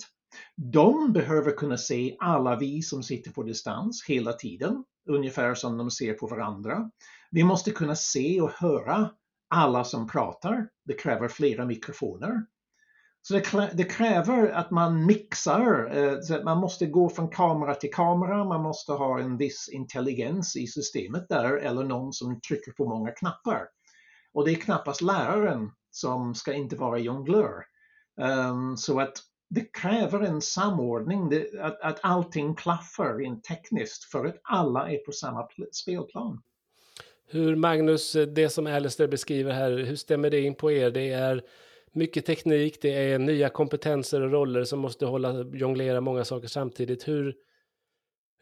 De 0.55 1.13
behöver 1.13 1.51
kunna 1.51 1.77
se 1.77 2.15
alla 2.19 2.55
vi 2.55 2.81
som 2.81 3.03
sitter 3.03 3.31
på 3.31 3.43
distans 3.43 4.05
hela 4.07 4.33
tiden, 4.33 4.83
ungefär 5.09 5.53
som 5.53 5.77
de 5.77 5.91
ser 5.91 6.13
på 6.13 6.27
varandra. 6.27 6.89
Vi 7.33 7.43
måste 7.43 7.71
kunna 7.71 7.95
se 7.95 8.41
och 8.41 8.51
höra 8.51 9.09
alla 9.49 9.83
som 9.83 10.07
pratar. 10.07 10.67
Det 10.85 10.93
kräver 10.93 11.27
flera 11.27 11.65
mikrofoner. 11.65 12.45
Så 13.21 13.33
det, 13.33 13.71
det, 13.73 13.83
kräver 13.83 14.49
att 14.49 14.71
man 14.71 15.05
mixar, 15.05 15.97
eh, 15.97 16.19
så 16.19 16.35
att 16.35 16.43
man 16.43 16.57
måste 16.57 16.85
gå 16.85 17.09
från 17.09 17.29
kamera 17.29 17.75
till 17.75 17.93
kamera, 17.93 18.43
man 18.43 18.61
måste 18.61 18.91
ha 18.91 19.19
en 19.19 19.37
viss 19.37 19.69
intelligens 19.71 20.55
i 20.55 20.67
systemet 20.67 21.25
där 21.29 21.57
eller 21.57 21.83
någon 21.83 22.13
som 22.13 22.41
trycker 22.41 22.71
på 22.71 22.85
många 22.85 23.11
knappar. 23.11 23.67
Och 24.33 24.45
det 24.45 24.51
är 24.51 24.55
knappast 24.55 25.01
läraren 25.01 25.71
som 25.91 26.35
ska 26.35 26.53
inte 26.53 26.75
vara 26.75 26.99
jonglör. 26.99 27.63
Um, 28.21 28.29
ehm, 28.29 28.77
så 28.77 28.99
att 28.99 29.13
det 29.49 29.73
kräver 29.73 30.19
en 30.19 30.41
samordning, 30.41 31.29
det, 31.29 31.59
att, 31.61 31.81
att 31.81 31.99
allting 32.03 32.55
klaffar 32.55 33.17
rent 33.17 33.43
tekniskt 33.43 34.03
för 34.03 34.25
att 34.25 34.39
alla 34.43 34.91
är 34.91 34.97
på 34.97 35.11
samma 35.11 35.47
spelplan. 35.71 36.41
Hur 37.33 37.55
Magnus, 37.55 38.15
eh, 38.15 38.27
det 38.27 38.49
som 38.49 38.67
Alistair 38.67 39.07
beskriver 39.07 39.51
här, 39.51 39.71
hur 39.71 39.95
stämmer 39.95 40.29
det 40.29 40.41
in 40.41 40.55
på 40.55 40.71
er? 40.71 40.91
Det 40.91 41.09
är 41.09 41.41
mycket 41.91 42.25
teknik, 42.25 42.81
det 42.81 42.93
är 43.11 43.19
nya 43.19 43.49
kompetenser 43.49 44.21
och 44.21 44.31
roller 44.31 44.63
som 44.63 44.79
måste 44.79 45.05
hålla, 45.05 45.43
jonglera 45.53 46.01
många 46.01 46.25
saker 46.25 46.47
samtidigt. 46.47 47.07
Hur, 47.07 47.35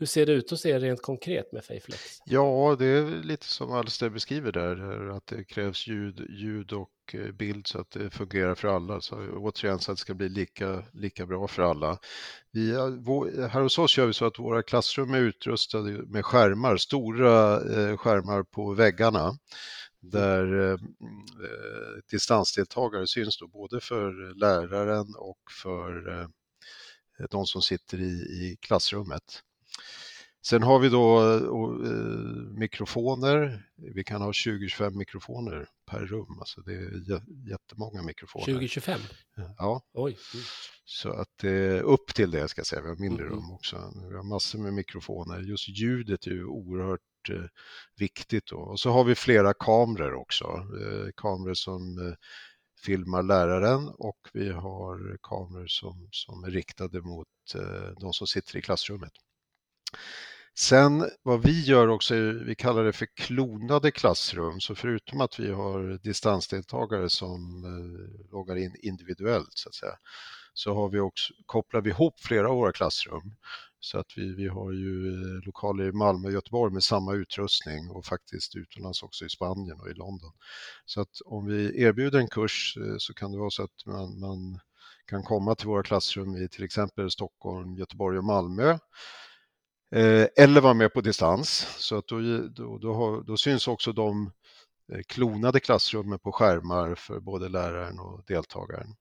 hur 0.01 0.05
ser 0.08 0.25
det 0.25 0.34
ut 0.34 0.50
hos 0.50 0.65
er 0.65 0.79
rent 0.79 1.01
konkret 1.01 1.51
med 1.53 1.63
Fayflex? 1.63 2.20
Ja, 2.25 2.75
det 2.79 2.86
är 2.86 3.24
lite 3.24 3.46
som 3.46 3.72
Alistair 3.72 4.10
beskriver 4.10 4.51
där, 4.51 5.10
att 5.10 5.27
det 5.27 5.43
krävs 5.43 5.88
ljud, 5.88 6.25
ljud 6.29 6.74
och 6.74 6.89
eh, 7.13 7.31
bild 7.31 7.67
så 7.67 7.79
att 7.79 7.91
det 7.91 8.10
fungerar 8.10 8.55
för 8.55 8.67
alla. 8.67 9.01
Så 9.01 9.15
återigen 9.15 9.79
så 9.79 9.91
att 9.91 9.98
det 9.98 10.01
ska 10.01 10.13
bli 10.13 10.29
lika, 10.29 10.84
lika 10.93 11.25
bra 11.25 11.48
för 11.48 11.62
alla. 11.63 11.98
Vi, 12.51 12.72
här 13.51 13.62
hos 13.62 13.79
oss 13.79 13.98
gör 13.98 14.05
vi 14.05 14.13
så 14.13 14.25
att 14.25 14.39
våra 14.39 14.63
klassrum 14.63 15.13
är 15.13 15.20
utrustade 15.20 15.91
med 15.91 16.25
skärmar, 16.25 16.77
stora 16.77 17.55
eh, 17.55 17.98
skärmar 17.98 18.43
på 18.43 18.74
väggarna 18.74 19.38
där 20.00 20.60
eh, 20.60 20.74
eh, 20.74 22.01
distansdeltagare 22.12 23.08
syns 23.08 23.38
då 23.38 23.48
både 23.48 23.79
för 23.81 24.34
läraren 24.39 25.15
och 25.15 25.41
för 25.63 26.22
eh, 26.22 26.27
de 27.29 27.46
som 27.46 27.62
sitter 27.62 28.00
i, 28.00 28.12
i 28.12 28.58
klassrummet. 28.62 29.43
Sen 30.43 30.63
har 30.63 30.79
vi 30.79 30.89
då 30.89 31.33
eh, 31.33 31.41
mikrofoner. 32.60 33.63
Vi 33.75 34.03
kan 34.03 34.21
ha 34.21 34.31
20-25 34.31 34.91
mikrofoner 34.91 35.67
per 35.91 36.00
rum. 36.00 36.39
Alltså 36.39 36.62
det 36.62 36.74
är 36.74 37.21
jättemånga 37.50 38.03
mikrofoner. 38.03 38.45
20-25? 38.45 38.98
Ja. 39.57 39.81
Oj. 39.93 40.17
Mm. 40.33 40.45
Så 40.86 41.12
att 41.12 41.29
det 41.41 41.51
är 41.51 41.81
upp 41.81 42.13
till 42.13 42.31
det 42.31 42.48
ska 42.48 42.60
jag 42.60 42.67
säga. 42.67 42.81
Vi 42.81 42.88
har 42.88 42.95
mindre 42.95 43.25
mm. 43.25 43.36
rum 43.36 43.51
också. 43.51 43.93
Vi 44.10 44.15
har 44.15 44.24
massor 44.24 44.60
med 44.60 44.74
mikrofoner. 44.74 45.39
Just 45.39 45.69
ljudet 45.69 46.27
är 46.27 46.31
ju 46.31 46.45
oerhört 46.45 47.29
eh, 47.29 47.45
viktigt. 47.98 48.45
Då. 48.45 48.57
Och 48.57 48.79
så 48.79 48.91
har 48.91 49.03
vi 49.03 49.15
flera 49.15 49.53
kameror 49.53 50.13
också. 50.13 50.45
Eh, 50.45 51.10
kameror 51.15 51.53
som 51.53 52.07
eh, 52.07 52.13
filmar 52.86 53.24
läraren 53.24 53.88
och 53.88 54.19
vi 54.33 54.50
har 54.50 55.17
kameror 55.21 55.67
som, 55.67 56.10
som 56.12 56.43
är 56.43 56.50
riktade 56.50 57.01
mot 57.01 57.27
eh, 57.55 57.93
de 58.00 58.13
som 58.13 58.27
sitter 58.27 58.57
i 58.57 58.62
klassrummet. 58.62 59.12
Sen 60.58 61.10
vad 61.24 61.41
vi 61.41 61.62
gör 61.62 61.88
också, 61.88 62.15
vi 62.46 62.55
kallar 62.55 62.84
det 62.84 62.93
för 62.93 63.05
klonade 63.05 63.91
klassrum, 63.91 64.60
så 64.60 64.75
förutom 64.75 65.22
att 65.22 65.39
vi 65.39 65.51
har 65.51 66.03
distansdeltagare 66.03 67.10
som 67.10 67.63
eh, 67.63 68.31
loggar 68.31 68.55
in 68.55 68.75
individuellt 68.81 69.51
så 69.53 69.70
att 69.70 69.75
säga, 69.75 69.96
så 70.53 70.74
har 70.74 70.89
vi 70.89 71.00
också, 71.00 71.34
kopplar 71.46 71.81
vi 71.81 71.89
ihop 71.89 72.20
flera 72.20 72.50
av 72.50 72.55
våra 72.55 72.72
klassrum. 72.72 73.36
Så 73.79 73.98
att 74.00 74.17
vi, 74.17 74.34
vi 74.36 74.48
har 74.48 74.72
ju 74.72 75.08
eh, 75.08 75.46
lokaler 75.46 75.84
i 75.86 75.91
Malmö 75.91 76.27
och 76.27 76.34
Göteborg 76.34 76.74
med 76.74 76.84
samma 76.84 77.13
utrustning 77.13 77.89
och 77.89 78.05
faktiskt 78.05 78.55
utomlands 78.55 79.03
också 79.03 79.25
i 79.25 79.29
Spanien 79.29 79.79
och 79.79 79.89
i 79.89 79.93
London. 79.93 80.31
Så 80.86 81.01
att 81.01 81.22
om 81.25 81.46
vi 81.46 81.81
erbjuder 81.81 82.20
en 82.20 82.27
kurs 82.27 82.77
eh, 82.77 82.96
så 82.98 83.13
kan 83.13 83.31
det 83.31 83.38
vara 83.38 83.50
så 83.50 83.63
att 83.63 83.86
man, 83.86 84.20
man 84.20 84.60
kan 85.05 85.24
komma 85.24 85.55
till 85.55 85.67
våra 85.67 85.84
klassrum 85.84 86.36
i 86.36 86.48
till 86.48 86.63
exempel 86.63 87.12
Stockholm, 87.12 87.75
Göteborg 87.75 88.17
och 88.17 88.24
Malmö 88.24 88.77
Eh, 89.95 90.27
eller 90.38 90.62
vara 90.62 90.74
med 90.74 90.93
på 90.93 91.01
distans. 91.01 91.67
Så 91.77 91.98
att 91.98 92.07
då, 92.07 92.19
då, 92.48 92.77
då, 92.77 92.93
har, 92.93 93.24
då 93.24 93.38
syns 93.38 93.67
också 93.67 93.91
de 93.91 94.31
eh, 94.93 95.01
klonade 95.07 95.60
klassrummen 95.60 96.19
på 96.19 96.31
skärmar 96.31 96.95
för 96.95 97.19
både 97.19 97.50
läraren 97.50 98.00
och 98.00 98.24
deltagaren. 98.27 98.95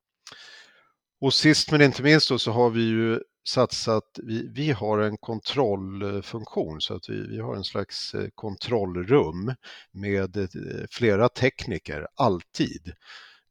Och 1.21 1.35
sist 1.35 1.71
men 1.71 1.83
inte 1.83 2.03
minst 2.03 2.29
då 2.29 2.39
så 2.39 2.51
har 2.53 2.71
vi 2.71 2.83
ju 2.83 3.21
satsat, 3.49 4.19
vi, 4.23 4.49
vi 4.55 4.71
har 4.71 4.99
en 4.99 5.17
kontrollfunktion 5.17 6.81
så 6.81 6.95
att 6.95 7.09
vi, 7.09 7.27
vi 7.29 7.41
har 7.41 7.57
en 7.57 7.65
slags 7.65 8.15
eh, 8.15 8.29
kontrollrum 8.35 9.55
med 9.93 10.49
flera 10.91 11.29
tekniker 11.29 12.07
alltid. 12.17 12.93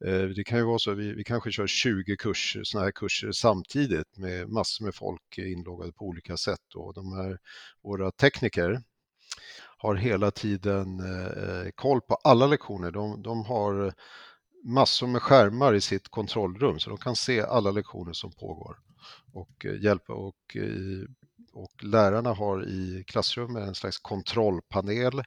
Eh, 0.06 0.22
det 0.22 0.44
kan 0.44 0.58
ju 0.58 0.64
vara 0.66 0.80
så, 0.80 0.94
vi, 0.94 1.14
vi 1.14 1.24
kanske 1.24 1.52
kör 1.52 1.68
20 1.68 2.18
kurser, 2.18 2.64
sådana 2.64 2.86
här 2.86 2.92
kurser 2.92 3.32
samtidigt 3.32 4.18
med 4.18 4.50
massor 4.50 4.86
med 4.86 4.96
folk 4.96 5.38
inloggade 5.38 5.92
på 5.92 6.06
olika 6.06 6.38
sätt 6.38 6.76
och 6.76 6.94
de 6.94 7.14
här, 7.14 7.38
våra 7.84 8.12
tekniker 8.12 8.82
har 9.78 9.96
hela 9.96 10.32
tiden 10.32 11.00
eh, 11.00 11.44
eh, 11.44 11.70
koll 11.76 12.02
på 12.02 12.16
alla 12.16 12.48
lektioner. 12.48 12.92
De, 12.92 13.22
de 13.22 13.46
har 13.46 13.94
massor 14.66 15.08
med 15.08 15.22
skärmar 15.22 15.74
i 15.74 15.82
sitt 15.82 16.10
kontrollrum 16.10 16.80
så 16.80 16.90
de 16.90 16.98
kan 16.98 17.16
se 17.16 17.42
alla 17.42 17.72
lektioner 17.72 18.14
som 18.14 18.32
pågår 18.32 18.78
och 19.34 19.66
hjälpa 19.82 20.14
och 20.14 20.58
och 21.64 21.84
lärarna 21.84 22.34
har 22.34 22.68
i 22.68 23.04
klassrummet 23.08 23.68
en 23.68 23.76
slags 23.76 23.98
kontrollpanel 23.98 25.24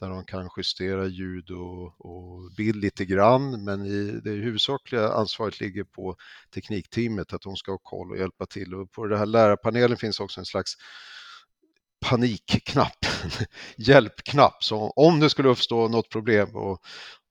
där 0.00 0.08
de 0.08 0.24
kan 0.24 0.48
justera 0.56 1.06
ljud 1.06 1.50
och, 1.50 2.06
och 2.06 2.52
bild 2.56 2.76
lite 2.76 3.04
grann 3.04 3.64
men 3.64 3.86
i, 3.86 4.20
det 4.24 4.30
huvudsakliga 4.30 5.08
ansvaret 5.08 5.60
ligger 5.60 5.84
på 5.84 6.16
teknikteamet 6.54 7.32
att 7.32 7.42
de 7.42 7.56
ska 7.56 7.70
ha 7.70 7.78
koll 7.78 8.10
och 8.10 8.18
hjälpa 8.18 8.46
till 8.46 8.74
och 8.74 8.92
på 8.92 9.06
den 9.06 9.18
här 9.18 9.26
lärarpanelen 9.26 9.96
finns 9.96 10.20
också 10.20 10.40
en 10.40 10.46
slags 10.46 10.76
panikknapp, 12.04 13.06
hjälpknapp. 13.76 14.64
Så 14.64 14.90
om 14.90 15.20
det 15.20 15.30
skulle 15.30 15.48
uppstå 15.48 15.88
något 15.88 16.10
problem 16.10 16.56
och, 16.56 16.80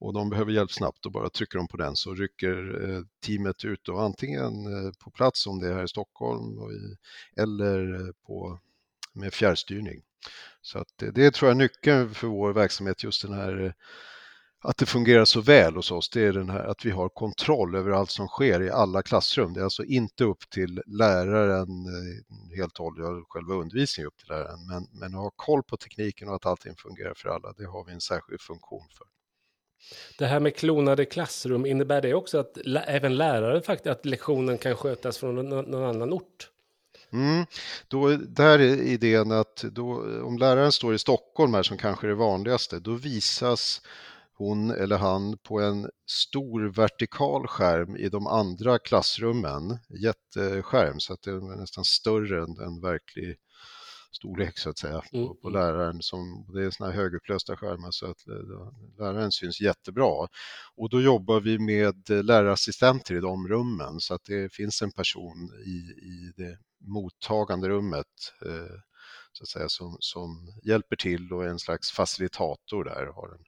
och 0.04 0.14
de 0.14 0.30
behöver 0.30 0.52
hjälp 0.52 0.72
snabbt, 0.72 0.98
då 1.02 1.10
bara 1.10 1.30
trycker 1.30 1.58
de 1.58 1.68
på 1.68 1.78
den 1.78 1.96
så 1.96 2.14
rycker 2.14 2.90
eh, 2.90 3.02
teamet 3.26 3.66
ut 3.66 3.90
och 3.90 4.04
antingen 4.04 4.66
eh, 4.66 4.92
på 5.04 5.12
plats 5.12 5.48
om 5.48 5.60
det 5.60 5.68
är 5.68 5.74
här 5.74 5.84
i 5.84 5.88
Stockholm 5.88 6.72
i, 6.72 6.96
eller 7.42 7.94
eh, 7.94 8.12
på, 8.28 8.60
med 9.14 9.34
fjärrstyrning. 9.34 10.02
Så 10.62 10.80
att 10.80 10.88
det, 10.96 11.12
det 11.12 11.34
tror 11.34 11.50
jag 11.50 11.56
är 11.56 11.60
nyckeln 11.60 12.14
för 12.14 12.28
vår 12.28 12.54
verksamhet, 12.54 13.04
just 13.04 13.22
den 13.22 13.34
här 13.34 13.74
att 14.66 14.78
det 14.78 14.86
fungerar 14.86 15.26
så 15.26 15.42
väl 15.42 15.76
hos 15.76 15.92
oss, 15.92 16.10
det 16.10 16.22
är 16.22 16.34
den 16.34 16.50
här 16.50 16.64
att 16.64 16.86
vi 16.86 16.92
har 16.92 17.10
kontroll 17.10 17.76
över 17.76 17.92
allt 17.92 18.12
som 18.12 18.28
sker 18.28 18.62
i 18.62 18.70
alla 18.70 19.02
klassrum. 19.02 19.54
Det 19.54 19.60
är 19.60 19.64
alltså 19.64 19.84
inte 19.84 20.24
upp 20.24 20.50
till 20.50 20.82
läraren 20.86 21.70
helt 22.56 22.80
och 22.80 22.86
hållet, 22.86 23.24
själva 23.30 23.54
undervisningen 23.54 24.08
upp 24.08 24.18
till 24.18 24.28
läraren, 24.28 24.68
men, 24.68 24.88
men 24.92 25.16
att 25.16 25.22
ha 25.22 25.32
koll 25.36 25.64
på 25.64 25.78
tekniken 25.78 26.30
och 26.30 26.36
att 26.36 26.46
allting 26.46 26.76
fungerar 26.76 27.14
för 27.14 27.30
alla, 27.30 27.54
det 27.58 27.66
har 27.66 27.86
vi 27.86 27.94
en 27.94 28.02
särskild 28.02 28.42
funktion 28.42 28.88
för. 28.98 29.08
Det 30.18 30.26
här 30.26 30.40
med 30.40 30.56
klonade 30.56 31.06
klassrum, 31.06 31.66
innebär 31.66 32.02
det 32.02 32.14
också 32.14 32.38
att 32.38 32.58
även 32.88 33.18
lärare 33.18 33.62
faktiskt, 33.62 33.88
att 33.88 34.06
lektionen 34.06 34.58
kan 34.58 34.76
skötas 34.76 35.18
från 35.18 35.36
någon 35.36 35.84
annan 35.84 36.14
ort? 36.14 36.50
Mm. 37.14 37.46
Då, 37.88 38.10
där 38.10 38.60
är 38.60 38.82
idén 38.82 39.32
att 39.32 39.56
då, 39.72 40.04
om 40.24 40.38
läraren 40.38 40.72
står 40.72 40.94
i 40.94 41.00
Stockholm 41.00 41.54
här 41.54 41.64
som 41.64 41.78
kanske 41.78 42.08
är 42.08 42.10
det 42.10 42.16
vanligaste, 42.16 42.80
då 42.80 42.94
visas 42.94 43.82
hon 44.34 44.72
eller 44.72 44.98
han 44.98 45.38
på 45.38 45.60
en 45.60 45.90
stor 46.10 46.62
vertikal 46.76 47.48
skärm 47.48 47.98
i 47.98 48.10
de 48.10 48.28
andra 48.28 48.80
klassrummen, 48.80 49.78
jätteskärm 49.90 51.00
så 51.00 51.14
att 51.14 51.22
det 51.22 51.32
är 51.32 51.60
nästan 51.60 51.84
större 51.84 52.44
än 52.44 52.58
en 52.60 52.82
verklig 52.82 53.36
storlek 54.16 54.58
så 54.58 54.70
att 54.70 54.78
säga 54.78 55.02
mm. 55.14 55.28
på, 55.28 55.36
på, 55.36 55.48
mm. 55.50 55.62
läraren. 55.62 56.02
Som, 56.02 56.46
det 56.54 56.66
är 56.66 56.72
sådana 56.72 56.94
här 56.94 57.02
högupplösta 57.02 57.58
skärmar 57.58 57.92
så 57.92 58.06
att 58.06 58.24
läraren 59.00 59.32
syns 59.32 59.62
jättebra. 59.62 60.28
Och 60.76 60.90
då 60.90 61.02
jobbar 61.02 61.40
vi 61.40 61.60
med 61.60 62.10
lärarassistenter 62.10 63.16
i 63.16 63.20
de 63.20 63.48
rummen 63.48 64.00
så 64.00 64.14
att 64.14 64.24
det 64.24 64.54
finns 64.54 64.82
en 64.82 64.92
person 64.92 65.52
i, 65.66 65.78
i 66.08 66.34
det 66.36 66.58
mottagande 66.78 67.70
rummet 67.70 68.08
eh, 68.46 68.80
så 69.34 69.44
att 69.44 69.50
säga, 69.50 69.70
som, 69.70 69.98
som 70.00 70.54
hjälper 70.64 70.96
till 70.96 71.34
och 71.34 71.44
är 71.44 71.50
en 71.50 71.60
slags 71.60 71.92
facilitator 71.92 72.84
där. 72.84 73.06
Har 73.06 73.30
en, 73.30 73.44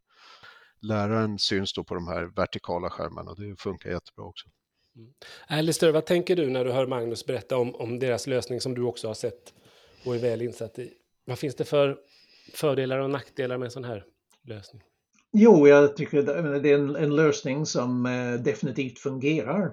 läraren 0.81 1.39
syns 1.39 1.73
då 1.73 1.83
på 1.83 1.95
de 1.95 2.07
här 2.07 2.23
vertikala 2.35 2.89
skärmarna. 2.89 3.33
Det 3.33 3.55
funkar 3.59 3.89
jättebra 3.89 4.25
också. 4.25 4.49
Mm. 4.95 5.13
Alistair, 5.47 5.91
vad 5.91 6.05
tänker 6.05 6.35
du 6.35 6.49
när 6.49 6.65
du 6.65 6.71
hör 6.71 6.87
Magnus 6.87 7.25
berätta 7.25 7.57
om, 7.57 7.75
om 7.75 7.99
deras 7.99 8.27
lösning 8.27 8.61
som 8.61 8.75
du 8.75 8.81
också 8.81 9.07
har 9.07 9.13
sett 9.13 9.53
och 10.05 10.15
är 10.15 10.19
väl 10.19 10.41
insatt 10.41 10.79
i? 10.79 10.93
Vad 11.25 11.39
finns 11.39 11.55
det 11.55 11.65
för 11.65 11.97
fördelar 12.53 12.99
och 12.99 13.09
nackdelar 13.09 13.57
med 13.57 13.65
en 13.65 13.71
sån 13.71 13.83
här 13.83 14.03
lösning? 14.47 14.81
Jo, 15.33 15.67
jag 15.67 15.95
tycker 15.97 16.21
det 16.21 16.69
är 16.69 16.75
en, 16.75 16.95
en 16.95 17.15
lösning 17.15 17.65
som 17.65 18.05
eh, 18.05 18.33
definitivt 18.33 18.99
fungerar 18.99 19.71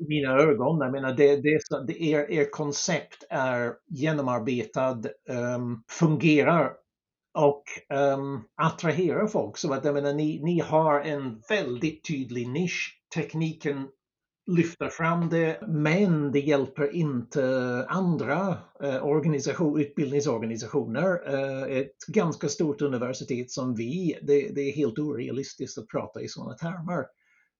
i 0.00 0.08
mina 0.08 0.38
ögon. 0.38 0.80
Jag 0.80 0.92
menar, 0.92 1.12
det, 1.12 1.36
det, 1.36 1.60
det, 1.86 2.02
er, 2.02 2.30
er 2.30 2.50
koncept 2.50 3.24
är 3.30 3.72
genomarbetad, 3.88 5.02
um, 5.28 5.82
fungerar 5.88 6.72
och 7.38 7.62
um, 8.14 8.44
attraherar 8.56 9.26
folk. 9.26 9.56
Så 9.56 9.72
att 9.72 9.84
jag 9.84 9.94
menar, 9.94 10.12
ni, 10.12 10.40
ni 10.42 10.60
har 10.60 11.00
en 11.00 11.42
väldigt 11.48 12.04
tydlig 12.04 12.48
nisch. 12.48 12.98
Tekniken 13.14 13.88
lyfta 14.46 14.88
fram 14.88 15.28
det, 15.28 15.60
men 15.68 16.32
det 16.32 16.40
hjälper 16.40 16.94
inte 16.94 17.44
andra 17.88 18.58
eh, 18.82 19.04
organisation, 19.04 19.80
utbildningsorganisationer. 19.80 21.34
Eh, 21.34 21.78
ett 21.78 22.06
ganska 22.08 22.48
stort 22.48 22.82
universitet 22.82 23.50
som 23.50 23.74
vi, 23.74 24.18
det, 24.22 24.48
det 24.54 24.60
är 24.60 24.72
helt 24.72 24.98
orealistiskt 24.98 25.78
att 25.78 25.88
prata 25.88 26.20
i 26.20 26.28
sådana 26.28 26.54
termer. 26.54 27.06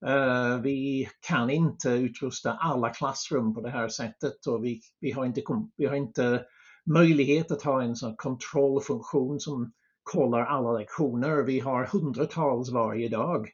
Eh, 0.07 0.61
vi 0.61 1.09
kan 1.29 1.51
inte 1.51 1.89
utrusta 1.89 2.53
alla 2.53 2.89
klassrum 2.89 3.55
på 3.55 3.61
det 3.61 3.71
här 3.71 3.89
sättet 3.89 4.47
och 4.47 4.65
vi, 4.65 4.81
vi, 5.01 5.11
har, 5.11 5.25
inte, 5.25 5.43
vi 5.77 5.87
har 5.87 5.95
inte 5.95 6.45
möjlighet 6.87 7.51
att 7.51 7.63
ha 7.63 7.83
en 7.83 7.97
sån 7.97 8.17
kontrollfunktion 8.17 9.41
som 9.41 9.73
kollar 10.03 10.41
alla 10.41 10.73
lektioner. 10.73 11.43
Vi 11.43 11.61
har 11.61 11.85
hundratals 11.85 12.71
varje 12.71 13.09
dag. 13.09 13.49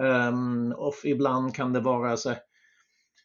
Um, 0.00 0.72
och 0.72 0.94
ibland 1.04 1.54
kan 1.54 1.72
det 1.72 1.80
vara 1.80 2.16
så 2.16 2.34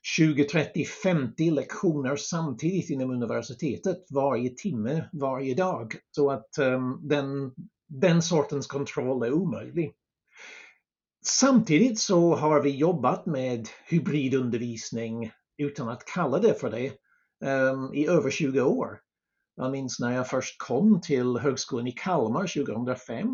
20, 0.03 0.43
30, 0.43 0.85
50 0.85 1.51
lektioner 1.51 2.15
samtidigt 2.15 2.89
inom 2.89 3.11
universitetet 3.11 3.97
varje 4.09 4.49
timme, 4.49 5.09
varje 5.13 5.55
dag. 5.55 5.95
Så 6.11 6.31
att 6.31 6.57
um, 6.59 6.99
den, 7.03 7.53
den 7.87 8.21
sortens 8.21 8.67
kontroll 8.67 9.23
är 9.23 9.33
omöjlig. 9.33 9.93
Samtidigt 11.25 11.99
så 11.99 12.35
har 12.35 12.61
vi 12.61 12.69
jobbat 12.69 13.25
med 13.25 13.67
hybridundervisning 13.89 15.31
utan 15.57 15.89
att 15.89 16.05
kalla 16.05 16.39
det 16.39 16.59
för 16.59 16.71
det 16.71 16.91
um, 17.49 17.93
i 17.93 18.07
över 18.07 18.29
20 18.29 18.61
år. 18.61 18.99
Jag 19.55 19.71
minns 19.71 19.99
när 19.99 20.15
jag 20.15 20.29
först 20.29 20.61
kom 20.61 21.01
till 21.01 21.37
Högskolan 21.37 21.87
i 21.87 21.91
Kalmar 21.91 22.65
2005. 22.65 23.27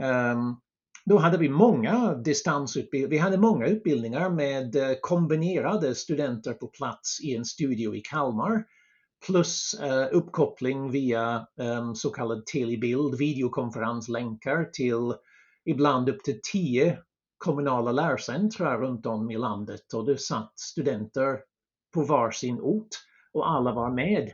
Um, 0.00 0.60
då 1.08 1.18
hade 1.18 1.38
vi 1.38 1.48
många 1.48 2.14
distansutbildningar, 2.14 3.10
vi 3.10 3.18
hade 3.18 3.38
många 3.38 3.66
utbildningar 3.66 4.30
med 4.30 4.76
eh, 4.76 4.96
kombinerade 5.00 5.94
studenter 5.94 6.52
på 6.52 6.66
plats 6.66 7.20
i 7.22 7.36
en 7.36 7.44
studio 7.44 7.94
i 7.94 8.00
Kalmar 8.00 8.64
plus 9.26 9.80
uh, 9.82 10.16
uppkoppling 10.16 10.90
via 10.90 11.46
um, 11.56 11.94
så 11.94 12.10
kallad 12.10 12.46
telebild, 12.46 13.18
videokonferenslänkar 13.18 14.64
till 14.72 15.14
ibland 15.64 16.08
upp 16.08 16.24
till 16.24 16.40
tio 16.52 16.98
kommunala 17.38 17.92
lärcentra 17.92 18.80
runt 18.80 19.06
om 19.06 19.30
i 19.30 19.38
landet 19.38 19.92
och 19.94 20.06
det 20.06 20.18
satt 20.18 20.58
studenter 20.58 21.38
på 21.94 22.02
varsin 22.02 22.60
ort 22.60 22.88
och 23.32 23.50
alla 23.50 23.72
var 23.72 23.90
med. 23.90 24.30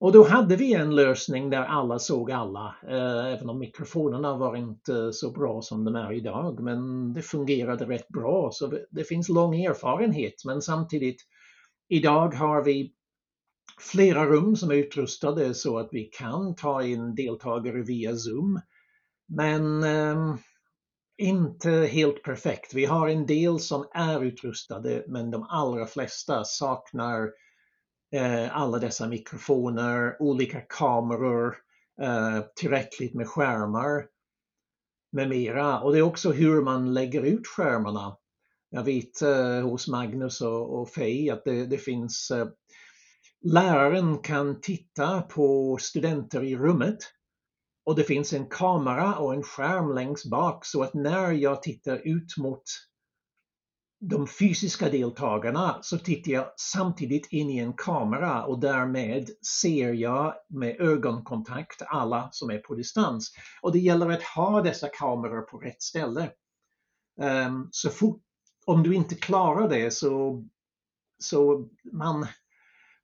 Och 0.00 0.12
då 0.12 0.24
hade 0.24 0.56
vi 0.56 0.74
en 0.74 0.94
lösning 0.94 1.50
där 1.50 1.62
alla 1.62 1.98
såg 1.98 2.32
alla, 2.32 2.76
eh, 2.88 3.26
även 3.26 3.48
om 3.48 3.58
mikrofonerna 3.58 4.36
var 4.36 4.56
inte 4.56 5.12
så 5.12 5.30
bra 5.30 5.62
som 5.62 5.84
de 5.84 5.96
är 5.96 6.12
idag. 6.12 6.60
Men 6.60 7.12
det 7.12 7.22
fungerade 7.22 7.84
rätt 7.84 8.08
bra, 8.08 8.50
så 8.52 8.78
det 8.90 9.04
finns 9.04 9.28
lång 9.28 9.64
erfarenhet. 9.64 10.44
Men 10.44 10.62
samtidigt, 10.62 11.22
idag 11.88 12.34
har 12.34 12.64
vi 12.64 12.92
flera 13.80 14.26
rum 14.26 14.56
som 14.56 14.70
är 14.70 14.74
utrustade 14.74 15.54
så 15.54 15.78
att 15.78 15.88
vi 15.92 16.04
kan 16.04 16.54
ta 16.54 16.82
in 16.82 17.14
deltagare 17.14 17.82
via 17.82 18.16
Zoom. 18.16 18.60
Men 19.28 19.82
eh, 19.82 20.36
inte 21.18 21.70
helt 21.70 22.22
perfekt. 22.22 22.74
Vi 22.74 22.84
har 22.84 23.08
en 23.08 23.26
del 23.26 23.58
som 23.58 23.86
är 23.92 24.24
utrustade 24.24 25.04
men 25.08 25.30
de 25.30 25.42
allra 25.42 25.86
flesta 25.86 26.44
saknar 26.44 27.22
eh, 27.22 27.28
Eh, 28.12 28.56
alla 28.56 28.78
dessa 28.78 29.06
mikrofoner, 29.06 30.16
olika 30.22 30.60
kameror, 30.60 31.56
eh, 32.02 32.40
tillräckligt 32.56 33.14
med 33.14 33.28
skärmar 33.28 34.06
med 35.12 35.28
mera. 35.28 35.80
Och 35.80 35.92
det 35.92 35.98
är 35.98 36.02
också 36.02 36.32
hur 36.32 36.62
man 36.62 36.94
lägger 36.94 37.22
ut 37.22 37.46
skärmarna. 37.46 38.16
Jag 38.70 38.82
vet 38.82 39.22
eh, 39.22 39.60
hos 39.60 39.88
Magnus 39.88 40.40
och, 40.40 40.80
och 40.80 40.90
Fej 40.90 41.30
att 41.30 41.44
det, 41.44 41.66
det 41.66 41.78
finns 41.78 42.32
Läraren 43.40 44.18
kan 44.18 44.60
titta 44.60 45.22
på 45.22 45.78
studenter 45.80 46.44
i 46.44 46.56
rummet 46.56 46.98
och 47.84 47.96
det 47.96 48.04
finns 48.04 48.32
en 48.32 48.46
kamera 48.46 49.14
och 49.14 49.34
en 49.34 49.42
skärm 49.42 49.94
längst 49.94 50.30
bak 50.30 50.64
så 50.66 50.82
att 50.82 50.94
när 50.94 51.32
jag 51.32 51.62
tittar 51.62 51.96
ut 51.96 52.36
mot 52.38 52.62
de 54.00 54.26
fysiska 54.26 54.88
deltagarna 54.88 55.78
så 55.82 55.98
tittar 55.98 56.32
jag 56.32 56.52
samtidigt 56.56 57.32
in 57.32 57.50
i 57.50 57.58
en 57.58 57.72
kamera 57.72 58.44
och 58.44 58.60
därmed 58.60 59.28
ser 59.60 59.92
jag 59.92 60.34
med 60.48 60.80
ögonkontakt 60.80 61.82
alla 61.86 62.28
som 62.32 62.50
är 62.50 62.58
på 62.58 62.74
distans. 62.74 63.32
Och 63.62 63.72
det 63.72 63.78
gäller 63.78 64.10
att 64.10 64.22
ha 64.22 64.62
dessa 64.62 64.88
kameror 64.88 65.42
på 65.42 65.58
rätt 65.58 65.82
ställe. 65.82 66.30
Um, 67.46 67.68
så 67.70 67.90
fort, 67.90 68.22
om 68.66 68.82
du 68.82 68.94
inte 68.94 69.14
klarar 69.14 69.68
det 69.68 69.90
så, 69.90 70.44
så 71.18 71.68
man, 71.92 72.26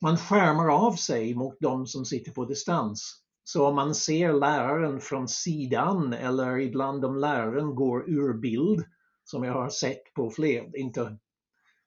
man 0.00 0.16
skärmar 0.16 0.68
av 0.68 0.92
sig 0.92 1.34
mot 1.34 1.56
de 1.60 1.86
som 1.86 2.04
sitter 2.04 2.32
på 2.32 2.44
distans. 2.44 3.20
Så 3.44 3.66
om 3.66 3.74
man 3.74 3.94
ser 3.94 4.32
läraren 4.32 5.00
från 5.00 5.28
sidan 5.28 6.12
eller 6.12 6.58
ibland 6.58 7.04
om 7.04 7.16
läraren 7.16 7.74
går 7.74 8.10
ur 8.10 8.34
bild 8.34 8.84
som 9.24 9.44
jag 9.44 9.52
har 9.52 9.68
sett 9.68 10.14
på 10.14 10.30
fler, 10.30 10.76
inte 10.76 11.16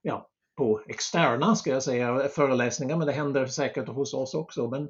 ja, 0.01 0.29
på 0.57 0.81
externa 0.87 1.55
ska 1.55 1.69
jag 1.69 1.83
säga, 1.83 2.27
föreläsningar, 2.29 2.97
men 2.97 3.07
det 3.07 3.13
händer 3.13 3.45
säkert 3.45 3.87
hos 3.87 4.13
oss 4.13 4.33
också. 4.33 4.69
Men 4.69 4.89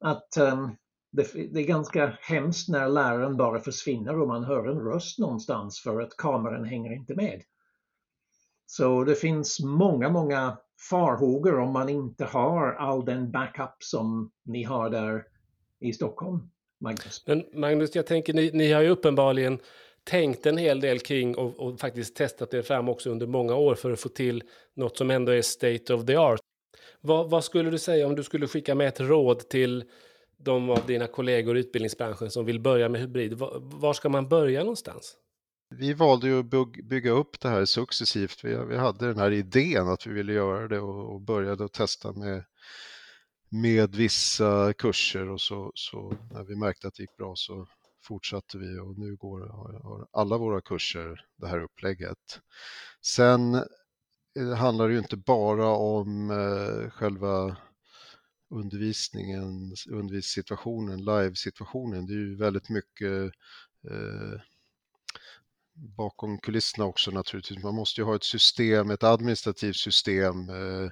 att 0.00 0.36
um, 0.40 0.76
det, 1.12 1.32
det, 1.52 1.60
är 1.60 1.66
ganska 1.66 2.18
hemskt 2.20 2.68
när 2.68 2.88
läraren 2.88 3.36
bara 3.36 3.60
försvinner 3.60 4.20
och 4.20 4.28
man 4.28 4.44
hör 4.44 4.68
en 4.68 4.80
röst 4.80 5.18
någonstans 5.18 5.80
för 5.80 6.00
att 6.00 6.16
kameran 6.16 6.64
hänger 6.64 6.92
inte 6.92 7.14
med. 7.14 7.42
Så 8.66 9.04
det 9.04 9.14
finns 9.14 9.60
många, 9.60 10.08
många 10.08 10.58
farhågor 10.90 11.58
om 11.58 11.72
man 11.72 11.88
inte 11.88 12.24
har 12.24 12.72
all 12.72 13.04
den 13.04 13.30
backup 13.30 13.76
som 13.78 14.30
ni 14.44 14.62
har 14.62 14.90
där 14.90 15.24
i 15.80 15.92
Stockholm. 15.92 16.50
Magnus. 16.80 17.24
Men 17.26 17.44
Magnus, 17.52 17.94
jag 17.94 18.06
tänker 18.06 18.34
ni, 18.34 18.50
ni 18.52 18.72
har 18.72 18.82
ju 18.82 18.88
uppenbarligen 18.88 19.58
tänkt 20.04 20.46
en 20.46 20.56
hel 20.56 20.80
del 20.80 20.98
kring 20.98 21.36
och, 21.36 21.60
och, 21.60 21.80
faktiskt 21.80 22.16
testat 22.16 22.54
er 22.54 22.62
fram 22.62 22.88
också 22.88 23.10
under 23.10 23.26
många 23.26 23.54
år 23.54 23.74
för 23.74 23.90
att 23.90 24.00
få 24.00 24.08
till 24.08 24.42
något 24.74 24.96
som 24.96 25.10
ändå 25.10 25.32
är 25.32 25.42
state 25.42 25.94
of 25.94 26.06
the 26.06 26.16
art. 26.16 26.40
Vad, 27.00 27.30
vad 27.30 27.44
skulle 27.44 27.70
du 27.70 27.78
säga 27.78 28.06
om 28.06 28.14
du 28.14 28.22
skulle 28.22 28.48
skicka 28.48 28.74
med 28.74 28.88
ett 28.88 29.00
råd 29.00 29.48
till 29.48 29.84
de 30.36 30.70
av 30.70 30.86
dina 30.86 31.06
kollegor 31.06 31.56
i 31.56 31.60
utbildningsbranschen 31.60 32.30
som 32.30 32.44
vill 32.44 32.60
börja 32.60 32.88
med 32.88 33.00
hybrid? 33.00 33.32
Var, 33.32 33.58
var 33.60 33.92
ska 33.92 34.08
man 34.08 34.28
börja 34.28 34.60
någonstans? 34.60 35.16
Vi 35.78 35.94
valde 35.94 36.26
ju 36.26 36.40
att 36.40 36.74
bygga 36.84 37.10
upp 37.10 37.40
det 37.40 37.48
här 37.48 37.64
successivt. 37.64 38.44
Vi, 38.44 38.56
vi 38.68 38.76
hade 38.76 39.06
den 39.06 39.18
här 39.18 39.30
idén 39.30 39.88
att 39.88 40.06
vi 40.06 40.12
ville 40.12 40.32
göra 40.32 40.68
det 40.68 40.80
och, 40.80 41.14
och 41.14 41.20
började 41.20 41.64
att 41.64 41.72
testa 41.72 42.12
med 42.12 42.44
med 43.52 43.94
vissa 43.94 44.72
kurser 44.72 45.30
och 45.30 45.40
så, 45.40 45.72
så 45.74 46.14
när 46.30 46.44
vi 46.44 46.56
märkte 46.56 46.88
att 46.88 46.94
det 46.94 47.02
gick 47.02 47.16
bra 47.16 47.32
så 47.36 47.66
fortsatte 48.02 48.58
vi 48.58 48.78
och 48.78 48.98
nu 48.98 49.16
går, 49.16 49.40
har 49.48 50.06
alla 50.12 50.38
våra 50.38 50.60
kurser 50.60 51.26
det 51.36 51.46
här 51.46 51.60
upplägget. 51.60 52.40
Sen 53.02 53.54
eh, 54.38 54.54
handlar 54.56 54.88
det 54.88 54.94
ju 54.94 55.00
inte 55.00 55.16
bara 55.16 55.68
om 55.68 56.30
eh, 56.30 56.90
själva 56.90 57.56
undervisningen, 58.50 59.74
undervisningssituationen, 59.90 61.04
live-situationen. 61.04 62.06
Det 62.06 62.12
är 62.12 62.16
ju 62.16 62.36
väldigt 62.36 62.68
mycket 62.68 63.32
eh, 63.90 64.40
bakom 65.74 66.38
kulisserna 66.38 66.84
också 66.84 67.10
naturligtvis. 67.10 67.62
Man 67.62 67.74
måste 67.74 68.00
ju 68.00 68.04
ha 68.04 68.16
ett 68.16 68.24
system, 68.24 68.90
ett 68.90 69.04
administrativt 69.04 69.76
system 69.76 70.48
eh, 70.48 70.90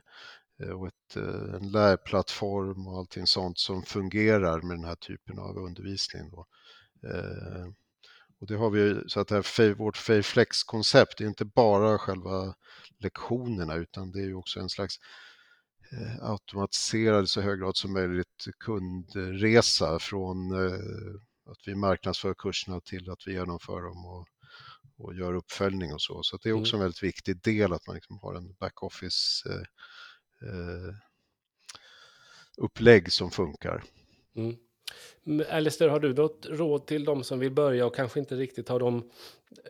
eh 0.61 0.71
och 0.71 0.89
ett, 0.89 1.17
en 1.55 1.71
lärplattform 1.73 2.87
och 2.87 2.99
allting 2.99 3.27
sånt 3.27 3.59
som 3.59 3.83
fungerar 3.83 4.63
med 4.63 4.77
den 4.77 4.85
här 4.85 4.95
typen 4.95 5.39
av 5.39 5.57
undervisning. 5.57 6.31
Då. 6.31 6.47
Eh, 7.03 7.67
och 8.41 8.47
det 8.47 8.55
har 8.57 8.71
vi, 8.71 9.03
så 9.07 9.21
att 9.21 9.29
det 9.29 9.35
här, 9.35 9.75
vårt 9.75 9.97
Fayflex-koncept 9.97 11.21
är 11.21 11.27
inte 11.27 11.45
bara 11.45 11.99
själva 11.99 12.55
lektionerna 12.99 13.75
utan 13.75 14.13
det 14.13 14.21
är 14.21 14.27
ju 14.27 14.35
också 14.35 14.61
en 14.61 14.69
slags 14.69 14.95
automatiserad 16.21 17.25
i 17.25 17.27
så 17.27 17.41
hög 17.41 17.61
grad 17.61 17.77
som 17.77 17.93
möjligt 17.93 18.47
kundresa 18.59 19.99
från 19.99 20.53
att 21.51 21.59
vi 21.67 21.75
marknadsför 21.75 22.35
kurserna 22.35 22.81
till 22.81 23.11
att 23.11 23.27
vi 23.27 23.33
genomför 23.33 23.83
dem 23.83 24.07
och, 24.07 24.29
och 24.99 25.15
gör 25.15 25.35
uppföljning 25.35 25.95
och 25.95 26.03
så. 26.03 26.23
Så 26.23 26.37
det 26.37 26.49
är 26.49 26.53
också 26.53 26.77
mm. 26.77 26.81
en 26.81 26.85
väldigt 26.85 27.03
viktig 27.03 27.43
del 27.43 27.73
att 27.73 27.87
man 27.87 27.95
liksom 27.95 28.19
har 28.19 28.35
en 28.35 28.55
backoffice 28.55 29.49
eh, 30.43 30.95
upplägg 32.57 33.13
som 33.13 33.31
funkar. 33.31 33.85
Mm. 34.37 34.57
Alistair, 35.51 35.89
har 35.89 36.01
du 36.01 36.15
något 36.15 36.47
råd 36.51 36.87
till 36.87 37.05
de 37.05 37.25
som 37.25 37.39
vill 37.39 37.53
börja 37.53 37.87
och 37.87 37.95
kanske 37.95 38.21
inte 38.21 38.35
riktigt 38.35 38.69
har 38.69 38.79
de, 38.79 39.11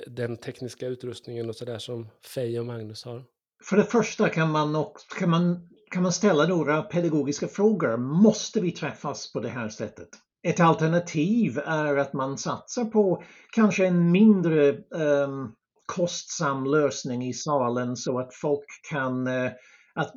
den 0.07 0.37
tekniska 0.37 0.87
utrustningen 0.87 1.49
och 1.49 1.57
sådär 1.57 1.79
som 1.79 2.09
Fej 2.35 2.61
och 2.61 2.67
Magnus 2.67 3.05
har? 3.05 3.25
För 3.65 3.77
det 3.77 3.85
första 3.85 4.29
kan 4.29 4.51
man, 4.51 4.87
kan, 5.19 5.31
man, 5.31 5.69
kan 5.91 6.03
man 6.03 6.13
ställa 6.13 6.47
några 6.47 6.83
pedagogiska 6.83 7.49
frågor. 7.49 7.97
Måste 7.97 8.61
vi 8.61 8.71
träffas 8.71 9.33
på 9.33 9.41
det 9.41 9.49
här 9.49 9.69
sättet? 9.69 10.09
Ett 10.43 10.61
alternativ 10.61 11.59
är 11.59 11.97
att 11.97 12.13
man 12.13 12.39
satsar 12.39 12.85
på 12.85 13.23
kanske 13.53 13.87
en 13.87 14.11
mindre 14.13 14.73
um, 14.91 15.55
kostsam 15.87 16.65
lösning 16.65 17.29
i 17.29 17.33
salen 17.33 17.97
så 17.97 18.19
att 18.19 18.35
folk 18.35 18.67
kan 18.91 19.27
eh, 19.27 19.51
att 19.95 20.13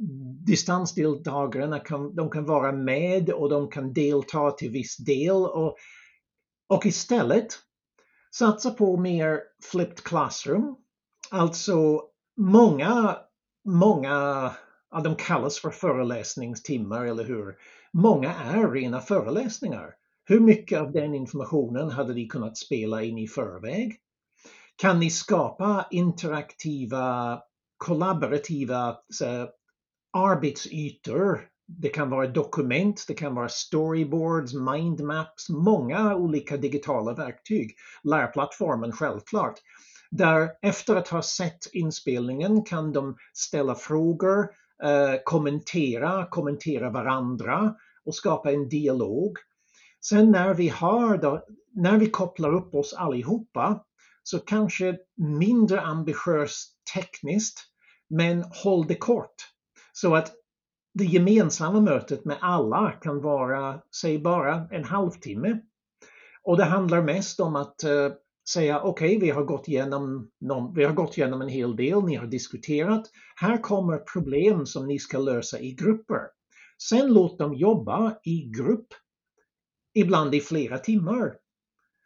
distansdeltagarna 0.46 1.80
kan, 1.80 2.16
de 2.16 2.30
kan 2.30 2.46
vara 2.46 2.72
med 2.72 3.30
och 3.30 3.50
de 3.50 3.70
kan 3.70 3.94
delta 3.94 4.52
till 4.52 4.72
viss 4.72 4.98
del 4.98 5.36
och, 5.36 5.76
och 6.68 6.86
istället 6.86 7.48
satsa 8.36 8.72
på 8.72 8.98
mer 8.98 9.40
flipped 9.72 10.04
classroom. 10.04 10.78
Alltså 11.32 12.02
många, 12.38 13.18
många, 13.66 14.52
ja, 14.92 15.00
de 15.04 15.16
kallas 15.16 15.60
för 15.60 15.70
föreläsningstimmar, 15.70 17.06
eller 17.06 17.24
hur? 17.24 17.56
Många 17.94 18.34
är 18.34 18.72
rena 18.72 19.00
föreläsningar. 19.00 19.94
Hur 20.26 20.40
mycket 20.40 20.82
av 20.82 20.92
den 20.92 21.16
informationen 21.16 21.90
hade 21.90 22.14
ni 22.14 22.28
kunnat 22.28 22.58
spela 22.58 23.04
in 23.04 23.18
i 23.18 23.28
förväg? 23.28 24.00
Kan 24.76 25.00
ni 25.00 25.10
skapa 25.10 25.88
interaktiva, 25.92 27.40
kollaborativa 27.78 28.98
arbetsytor? 30.14 31.48
Det 31.68 31.90
kan 31.90 32.10
vara 32.10 32.28
dokument, 32.28 33.06
det 33.08 33.14
kan 33.14 33.36
vara 33.36 33.50
storyboards, 33.50 34.54
mindmaps, 34.54 35.50
många 35.50 36.16
olika 36.16 36.58
digitala 36.58 37.14
verktyg. 37.14 37.76
Lärplattformen 38.04 38.92
självklart. 38.92 39.60
Där 40.12 40.50
efter 40.62 40.96
att 40.96 41.08
ha 41.08 41.22
sett 41.22 41.74
inspelningen 41.74 42.64
kan 42.64 42.92
de 42.92 43.16
ställa 43.34 43.76
frågor, 43.76 44.40
eh, 44.84 45.20
kommentera, 45.26 46.26
kommentera 46.30 46.90
varandra 46.90 47.76
och 48.06 48.16
skapa 48.16 48.52
en 48.52 48.70
dialog. 48.70 49.38
Sen 50.06 50.32
när 50.32 50.54
vi 50.54 50.70
har 50.70 51.18
då, 51.18 51.46
när 51.76 51.98
vi 51.98 52.10
kopplar 52.10 52.54
upp 52.54 52.76
oss 52.76 52.94
allihopa 52.94 53.84
så 54.24 54.40
kanske 54.40 54.98
mindre 55.18 55.82
ambitiöst 55.82 56.74
tekniskt 56.96 57.60
men 58.10 58.44
håll 58.64 58.88
det 58.88 58.96
kort. 58.96 59.53
Så 59.94 60.16
att 60.16 60.34
det 60.94 61.06
gemensamma 61.06 61.82
mötet 61.82 62.26
med 62.26 62.38
alla 62.42 62.92
kan 62.92 63.22
vara, 63.22 63.82
säg 64.02 64.20
bara 64.20 64.68
en 64.72 64.84
halvtimme. 64.84 65.60
Och 66.44 66.58
det 66.58 66.64
handlar 66.64 67.02
mest 67.02 67.40
om 67.40 67.56
att 67.56 67.84
uh, 67.86 68.14
säga 68.50 68.82
okej, 68.82 69.18
okay, 69.18 69.28
vi, 69.28 69.32
har 69.32 69.44
gått 69.44 69.68
igenom 69.68 70.32
vi 70.76 70.84
har 70.84 70.94
gått 70.94 71.18
igenom 71.18 71.42
en 71.42 71.50
hel 71.50 71.76
del, 71.76 72.04
ni 72.04 72.16
har 72.16 72.28
diskuterat. 72.28 73.12
Här 73.36 73.62
kommer 73.62 73.98
problem 73.98 74.66
som 74.66 74.88
ni 74.88 75.00
ska 75.00 75.18
lösa 75.18 75.60
i 75.60 75.74
grupper. 75.74 76.22
Sen 76.90 77.14
låt 77.14 77.40
dem 77.40 77.54
jobba 77.54 78.18
i 78.24 78.52
grupp, 78.58 78.88
ibland 79.94 80.36
i 80.36 80.42
flera 80.42 80.78
timmar. 80.78 81.36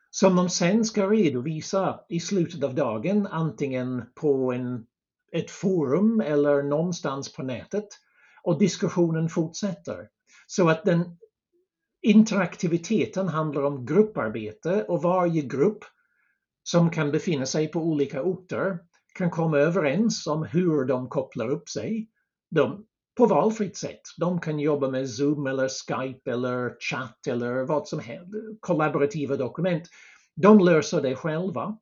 Som 0.10 0.36
de 0.36 0.50
sen 0.50 0.86
ska 0.86 1.10
redovisa 1.10 2.00
i 2.10 2.20
slutet 2.20 2.64
av 2.64 2.76
dagen, 2.76 3.28
antingen 3.28 4.04
på 4.16 4.54
en, 4.54 4.86
ett 5.32 5.52
forum 5.52 6.22
eller 6.22 6.64
någonstans 6.64 7.34
på 7.34 7.44
nätet. 7.44 7.88
Och 8.44 8.60
diskussionen 8.60 9.30
fortsätter. 9.30 10.08
Så 10.48 10.70
att 10.70 10.86
den 10.86 11.18
interaktiviteten 12.02 13.28
handlar 13.28 13.62
om 13.62 13.86
grupparbete 13.86 14.84
och 14.84 15.02
varje 15.02 15.42
grupp 15.42 15.84
som 16.64 16.90
kan 16.90 17.12
befinna 17.12 17.46
sig 17.46 17.68
på 17.68 17.80
olika 17.80 18.22
orter 18.22 18.80
kan 19.16 19.30
komma 19.30 19.58
överens 19.58 20.28
om 20.28 20.44
hur 20.44 20.86
de 20.86 21.10
kopplar 21.10 21.50
upp 21.50 21.70
sig 21.70 22.10
de, 22.50 22.86
på 23.18 23.26
valfritt 23.26 23.78
sätt. 23.78 24.02
De 24.18 24.40
kan 24.42 24.60
jobba 24.60 24.90
med 24.90 25.10
Zoom 25.10 25.48
eller 25.48 25.70
Skype 25.70 26.32
eller 26.32 26.76
chatt 26.80 27.28
eller 27.28 27.64
vad 27.64 27.88
som 27.88 28.00
helst, 28.00 28.32
kollaborativa 28.60 29.36
dokument. 29.36 29.84
De 30.36 30.60
löser 30.60 31.02
det 31.02 31.16
själva. 31.16 31.78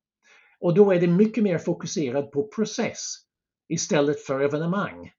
Och 0.60 0.73
då 0.73 0.91
är 0.91 1.01
det 1.01 1.08
mycket 1.08 1.43
mer 1.43 1.58
fokuserat 1.58 2.31
på 2.31 2.47
process 2.55 3.24
istället 3.69 4.19
för 4.19 4.39
evenemang. 4.39 5.12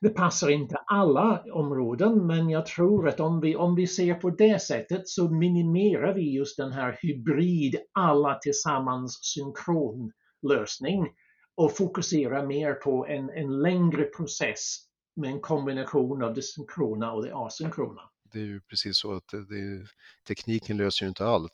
Det 0.00 0.08
passar 0.08 0.50
inte 0.50 0.76
alla 0.76 1.44
områden 1.52 2.26
men 2.26 2.50
jag 2.50 2.66
tror 2.66 3.08
att 3.08 3.20
om 3.20 3.40
vi, 3.40 3.56
om 3.56 3.74
vi 3.74 3.86
ser 3.86 4.14
på 4.14 4.30
det 4.30 4.62
sättet 4.62 5.08
så 5.08 5.30
minimerar 5.30 6.14
vi 6.14 6.34
just 6.36 6.56
den 6.56 6.72
här 6.72 6.98
hybrid 7.02 7.76
alla 7.92 8.34
tillsammans 8.34 9.18
synkron 9.22 10.12
lösning 10.48 11.06
och 11.54 11.76
fokuserar 11.76 12.46
mer 12.46 12.74
på 12.74 13.06
en, 13.06 13.30
en 13.30 13.62
längre 13.62 14.04
process 14.04 14.76
med 15.16 15.30
en 15.30 15.40
kombination 15.40 16.22
av 16.22 16.34
det 16.34 16.42
synkrona 16.42 17.12
och 17.12 17.24
det 17.24 17.34
asynkrona. 17.34 18.02
Det 18.32 18.38
är 18.38 18.44
ju 18.44 18.60
precis 18.60 18.98
så 18.98 19.12
att 19.12 19.28
det, 19.28 19.46
det, 19.46 19.86
tekniken 20.28 20.76
löser 20.76 21.04
ju 21.04 21.08
inte 21.08 21.26
allt, 21.26 21.52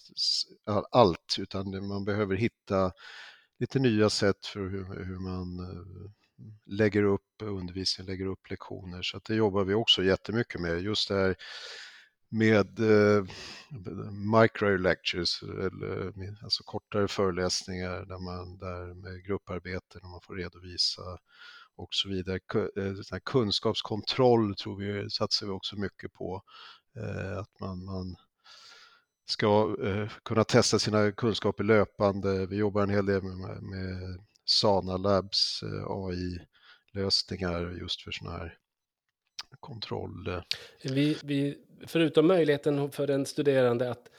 allt 0.90 1.36
utan 1.38 1.88
man 1.88 2.04
behöver 2.04 2.36
hitta 2.36 2.92
lite 3.58 3.78
nya 3.78 4.10
sätt 4.10 4.46
för 4.46 4.60
hur, 4.60 5.04
hur 5.04 5.18
man 5.18 5.58
eh, 5.58 6.10
lägger 6.66 7.02
upp 7.02 7.42
undervisning, 7.42 8.06
lägger 8.06 8.26
upp 8.26 8.50
lektioner. 8.50 9.02
Så 9.02 9.16
att 9.16 9.24
det 9.24 9.34
jobbar 9.34 9.64
vi 9.64 9.74
också 9.74 10.04
jättemycket 10.04 10.60
med. 10.60 10.80
Just 10.80 11.08
det 11.08 11.14
här 11.14 11.36
med 12.28 12.80
eh, 12.80 13.24
micro 14.10 14.76
lectures, 14.76 15.42
eller, 15.42 16.12
alltså 16.42 16.62
kortare 16.64 17.08
föreläsningar 17.08 18.04
där 18.04 18.18
man, 18.18 18.58
där 18.58 18.94
med 18.94 19.24
grupparbete 19.24 19.98
där 19.98 20.08
man 20.08 20.20
får 20.20 20.36
redovisa 20.36 21.02
och 21.76 21.88
så 21.90 22.08
vidare. 22.08 22.40
Eh, 22.76 23.18
kunskapskontroll 23.24 24.54
tror 24.54 24.76
vi 24.76 25.10
satsar 25.10 25.46
vi 25.46 25.52
också 25.52 25.76
mycket 25.76 26.12
på. 26.12 26.42
Eh, 26.96 27.38
att 27.38 27.60
man, 27.60 27.84
man 27.84 28.16
ska 29.26 29.76
eh, 29.84 30.08
kunna 30.24 30.44
testa 30.44 30.78
sina 30.78 31.12
kunskaper 31.12 31.64
löpande. 31.64 32.46
Vi 32.46 32.56
jobbar 32.56 32.82
en 32.82 32.90
hel 32.90 33.06
del 33.06 33.22
med, 33.22 33.62
med 33.62 34.20
Sana 34.46 34.96
Labs 34.96 35.62
eh, 35.62 35.90
AI-lösningar 35.90 37.78
just 37.80 38.02
för 38.02 38.10
sådana 38.10 38.36
här 38.36 38.58
kontroll. 39.60 40.28
Eh. 40.28 40.42
Vi, 40.82 41.18
vi, 41.24 41.58
förutom 41.86 42.26
möjligheten 42.26 42.90
för 42.90 43.06
den 43.06 43.26
studerande 43.26 43.90
att 43.90 44.10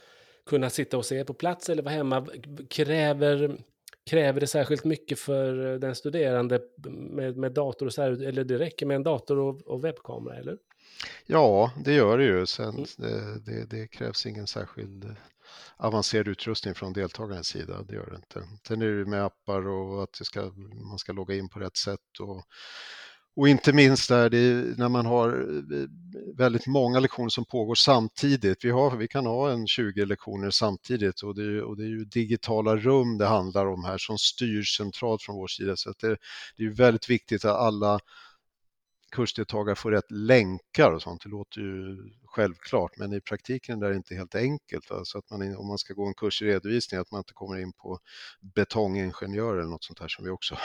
kunna 0.46 0.70
sitta 0.70 0.98
och 0.98 1.06
se 1.06 1.26
på 1.26 1.34
plats 1.34 1.70
eller 1.70 1.84
vara 1.84 1.94
hemma, 1.94 2.28
kräver, 2.70 3.58
kräver 4.06 4.40
det 4.40 4.48
särskilt 4.48 4.84
mycket 4.84 5.20
för 5.20 5.80
den 5.80 5.96
studerande 5.96 6.62
med, 6.88 7.38
med 7.38 7.52
dator 7.52 7.86
och 7.86 7.94
så 7.94 8.02
här, 8.02 8.24
eller 8.24 8.44
det 8.44 8.60
räcker 8.60 8.86
med 8.86 8.96
en 8.96 9.04
dator 9.04 9.40
och, 9.40 9.62
och 9.62 9.84
webbkamera, 9.84 10.36
eller? 10.36 10.58
Ja, 11.26 11.72
det 11.86 11.94
gör 11.94 12.18
det 12.18 12.24
ju. 12.24 12.46
Sen, 12.46 12.70
mm. 12.70 12.86
det, 12.98 13.40
det, 13.46 13.66
det, 13.70 13.88
krävs 13.88 14.26
ingen 14.26 14.48
särskild 14.48 15.16
avancerad 15.78 16.28
utrustning 16.28 16.76
från 16.76 16.94
deltagarens 16.94 17.48
sida, 17.48 17.84
det 17.84 17.96
gör 17.96 18.10
det 18.10 18.16
inte. 18.16 18.48
Sen 18.68 18.82
är 18.82 18.88
det 18.88 19.06
med 19.06 19.26
appar 19.26 19.68
och 19.68 20.04
att 20.04 20.16
ska, 20.16 20.52
man 20.90 21.00
ska 21.00 21.14
logga 21.14 21.36
in 21.36 21.50
på 21.50 21.60
rätt 21.60 21.78
sätt 21.78 22.20
och, 22.20 22.44
och 23.36 23.50
inte 23.50 23.74
minst 23.74 24.10
där 24.10 24.30
det, 24.30 24.78
när 24.78 24.90
man 24.90 25.06
har 25.06 25.30
eh, 25.30 25.88
väldigt 26.38 26.68
många 26.68 27.00
lektioner 27.00 27.30
som 27.30 27.46
pågår 27.46 27.76
samtidigt. 27.76 28.66
Vi, 28.66 28.70
har, 28.70 28.98
vi 28.98 29.08
kan 29.08 29.26
ha 29.26 29.52
en 29.52 29.68
20 29.68 30.06
lektioner 30.06 30.50
samtidigt 30.50 31.22
och 31.22 31.36
det, 31.36 31.62
och 31.62 31.78
det 31.78 31.84
är 31.84 31.90
ju 31.90 32.06
digitala 32.06 32.76
rum 32.76 33.18
det 33.18 33.26
handlar 33.26 33.66
om 33.66 33.84
här 33.84 33.98
som 33.98 34.18
styrs 34.18 34.78
centralt 34.78 35.22
från 35.22 35.36
vår 35.36 35.48
sida. 35.48 35.76
Så 35.76 35.94
det, 36.00 36.18
det 36.58 36.64
är 36.64 36.70
väldigt 36.70 37.10
viktigt 37.10 37.46
att 37.46 37.56
alla 37.56 38.00
kursdeltagare 39.12 39.76
får 39.76 39.92
rätt 39.92 40.12
länkar 40.12 40.92
och 40.92 41.02
sånt. 41.02 41.24
Det 41.24 41.30
låter 41.30 41.62
ju 41.62 41.98
självklart, 42.38 42.98
men 42.98 43.14
i 43.14 43.22
praktiken 43.22 43.84
är 43.84 43.90
det 43.90 43.96
inte 43.96 44.16
helt 44.16 44.36
enkelt. 44.36 44.92
Alltså 44.92 45.18
att 45.18 45.30
man, 45.30 45.56
om 45.56 45.68
man 45.68 45.78
ska 45.78 45.94
gå 45.94 46.06
en 46.06 46.14
kurs 46.14 46.42
i 46.42 46.46
redovisning, 46.46 47.00
att 47.00 47.12
man 47.12 47.20
inte 47.20 47.34
kommer 47.34 47.60
in 47.60 47.74
på 47.74 48.00
betongingenjör 48.56 49.58
eller 49.58 49.70
något 49.70 49.84
sånt 49.84 50.00
här 50.00 50.08
som 50.08 50.26
vi 50.26 50.32
också 50.32 50.56
har. 50.56 50.62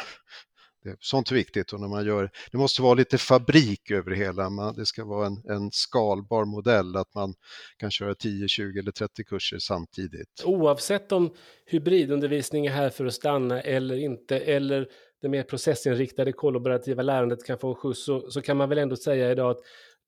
Det 0.84 0.90
är 0.90 0.96
sånt 1.00 1.30
är 1.30 1.34
viktigt 1.34 1.72
och 1.72 1.80
när 1.80 1.88
man 1.88 2.06
gör, 2.06 2.30
det 2.52 2.58
måste 2.58 2.82
vara 2.82 2.94
lite 2.94 3.18
fabrik 3.18 3.90
över 3.90 4.10
det 4.10 4.16
hela. 4.16 4.50
Man, 4.50 4.74
det 4.74 4.86
ska 4.86 5.04
vara 5.04 5.26
en, 5.26 5.42
en 5.48 5.70
skalbar 5.72 6.44
modell, 6.44 6.96
att 6.96 7.14
man 7.14 7.34
kan 7.76 7.90
köra 7.90 8.14
10, 8.14 8.48
20 8.48 8.78
eller 8.78 8.92
30 8.92 9.24
kurser 9.24 9.58
samtidigt. 9.58 10.42
Oavsett 10.44 11.12
om 11.12 11.34
hybridundervisning 11.66 12.66
är 12.66 12.70
här 12.70 12.90
för 12.90 13.06
att 13.06 13.14
stanna 13.14 13.60
eller 13.60 13.96
inte, 13.96 14.38
eller 14.38 14.88
det 15.22 15.28
mer 15.28 15.42
processinriktade 15.42 16.32
kollaborativa 16.32 17.02
lärandet 17.02 17.44
kan 17.44 17.58
få 17.58 17.68
en 17.68 17.74
skjuts 17.74 18.04
så, 18.04 18.30
så 18.30 18.42
kan 18.42 18.56
man 18.56 18.68
väl 18.68 18.78
ändå 18.78 18.96
säga 18.96 19.30
idag 19.30 19.50
att 19.50 19.60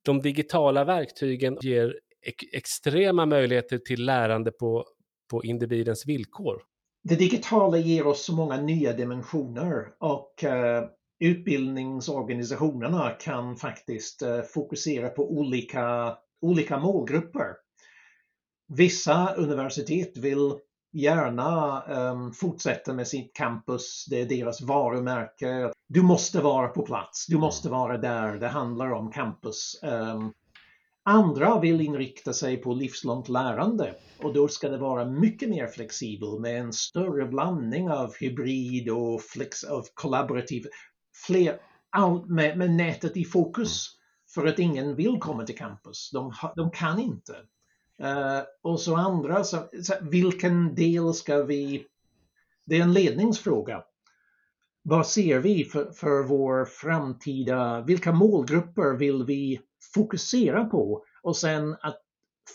de 0.05 0.21
digitala 0.23 0.85
verktygen 0.85 1.59
ger 1.63 1.95
ek 2.27 2.45
extrema 2.53 3.27
möjligheter 3.27 3.79
till 3.79 4.05
lärande 4.05 4.51
på, 4.51 4.85
på 5.31 5.45
individens 5.45 6.07
villkor. 6.07 6.63
Det 7.09 7.17
digitala 7.17 7.79
ger 7.79 8.07
oss 8.07 8.25
så 8.25 8.35
många 8.35 8.61
nya 8.61 8.93
dimensioner 8.93 9.87
och 10.01 10.45
uh, 10.45 10.89
utbildningsorganisationerna 11.21 13.11
kan 13.11 13.57
faktiskt 13.57 14.23
uh, 14.23 14.41
fokusera 14.41 15.09
på 15.09 15.31
olika, 15.31 16.17
olika 16.41 16.79
målgrupper. 16.79 17.47
Vissa 18.77 19.35
universitet 19.35 20.17
vill 20.17 20.53
gärna 20.95 21.83
um, 21.83 22.33
fortsätta 22.33 22.93
med 22.93 23.09
sitt 23.09 23.35
campus, 23.37 24.07
det 24.11 24.21
är 24.21 24.27
deras 24.27 24.61
varumärke. 24.61 25.73
Du 25.89 26.03
måste 26.03 26.41
vara 26.41 26.69
på 26.69 26.87
plats, 26.87 27.27
du 27.27 27.39
måste 27.39 27.69
vara 27.69 27.99
där, 27.99 28.33
det 28.33 28.49
handlar 28.49 28.93
om 28.93 29.13
campus. 29.13 29.81
Um, 29.83 30.33
Andra 31.07 31.61
vill 31.61 31.81
inrikta 31.81 32.33
sig 32.33 32.57
på 32.57 32.75
livslångt 32.75 33.29
lärande 33.29 33.95
och 34.19 34.35
då 34.35 34.49
ska 34.49 34.69
det 34.69 34.79
vara 34.79 35.05
mycket 35.05 35.49
mer 35.49 35.67
flexibel 35.67 36.41
med 36.41 36.61
en 36.61 36.73
större 36.73 37.27
blandning 37.27 37.91
av 37.91 38.15
hybrid 38.21 38.91
och 38.91 39.23
flex, 39.23 39.65
av 39.65 39.85
kollaborativ, 39.95 40.65
fler, 41.27 41.59
all, 41.91 42.27
med, 42.27 42.59
med 42.59 42.71
nätet 42.71 43.17
i 43.17 43.25
fokus 43.25 43.87
för 44.35 44.47
att 44.47 44.59
ingen 44.59 44.97
vill 44.97 45.19
komma 45.21 45.45
till 45.47 45.59
campus. 45.59 46.11
De, 46.13 46.33
de 46.57 46.71
kan 46.71 46.99
inte. 46.99 47.33
Uh, 48.03 48.43
och 48.63 48.81
så 48.81 48.97
andra, 48.97 49.45
så, 49.45 49.69
så, 49.83 49.95
vilken 50.03 50.75
del 50.75 51.15
ska 51.15 51.43
vi... 51.43 51.87
Det 52.67 52.77
är 52.77 52.83
en 52.83 52.93
ledningsfråga. 52.93 53.85
Vad 54.83 55.07
ser 55.07 55.39
vi 55.39 55.65
för, 55.65 55.93
för 55.93 56.23
vår 56.23 56.65
framtida... 56.65 57.81
Vilka 57.81 58.13
målgrupper 58.13 58.97
vill 58.97 59.25
vi 59.25 59.61
fokusera 59.95 60.65
på? 60.65 61.05
Och 61.23 61.37
sen 61.37 61.77
att 61.81 62.01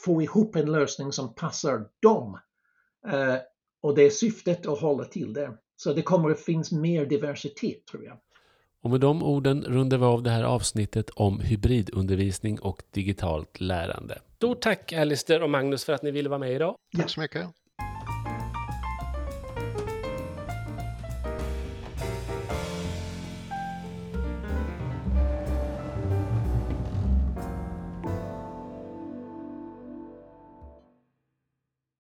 få 0.06 0.22
ihop 0.22 0.56
en 0.56 0.72
lösning 0.72 1.12
som 1.12 1.36
passar 1.36 1.86
dem. 2.02 2.40
Uh, 3.08 3.38
och 3.82 3.96
det 3.96 4.04
är 4.04 4.10
syftet 4.10 4.66
att 4.68 4.80
hålla 4.80 5.06
till 5.06 5.34
det. 5.34 5.58
Så 5.76 5.94
det 5.94 6.02
kommer 6.02 6.30
att 6.30 6.40
finnas 6.40 6.72
mer 6.72 7.06
diversitet 7.06 7.86
tror 7.86 8.04
jag. 8.04 8.18
Och 8.84 8.90
med 8.90 9.00
de 9.00 9.24
orden 9.24 9.64
rundar 9.64 9.98
vi 9.98 10.06
av 10.06 10.24
det 10.24 10.30
här 10.30 10.44
avsnittet 10.44 11.10
om 11.10 11.40
hybridundervisning 11.40 12.60
och 12.60 12.82
digitalt 12.92 13.62
lärande. 13.62 14.20
Stort 14.36 14.62
tack 14.62 14.94
Alistair 14.94 15.44
och 15.44 15.50
Magnus 15.50 15.86
för 15.86 15.94
att 15.94 16.04
ni 16.04 16.12
ville 16.12 16.30
vara 16.30 16.40
med 16.40 16.54
idag. 16.54 16.76
Tack 16.98 17.10
så 17.10 17.20
mycket. 17.20 17.48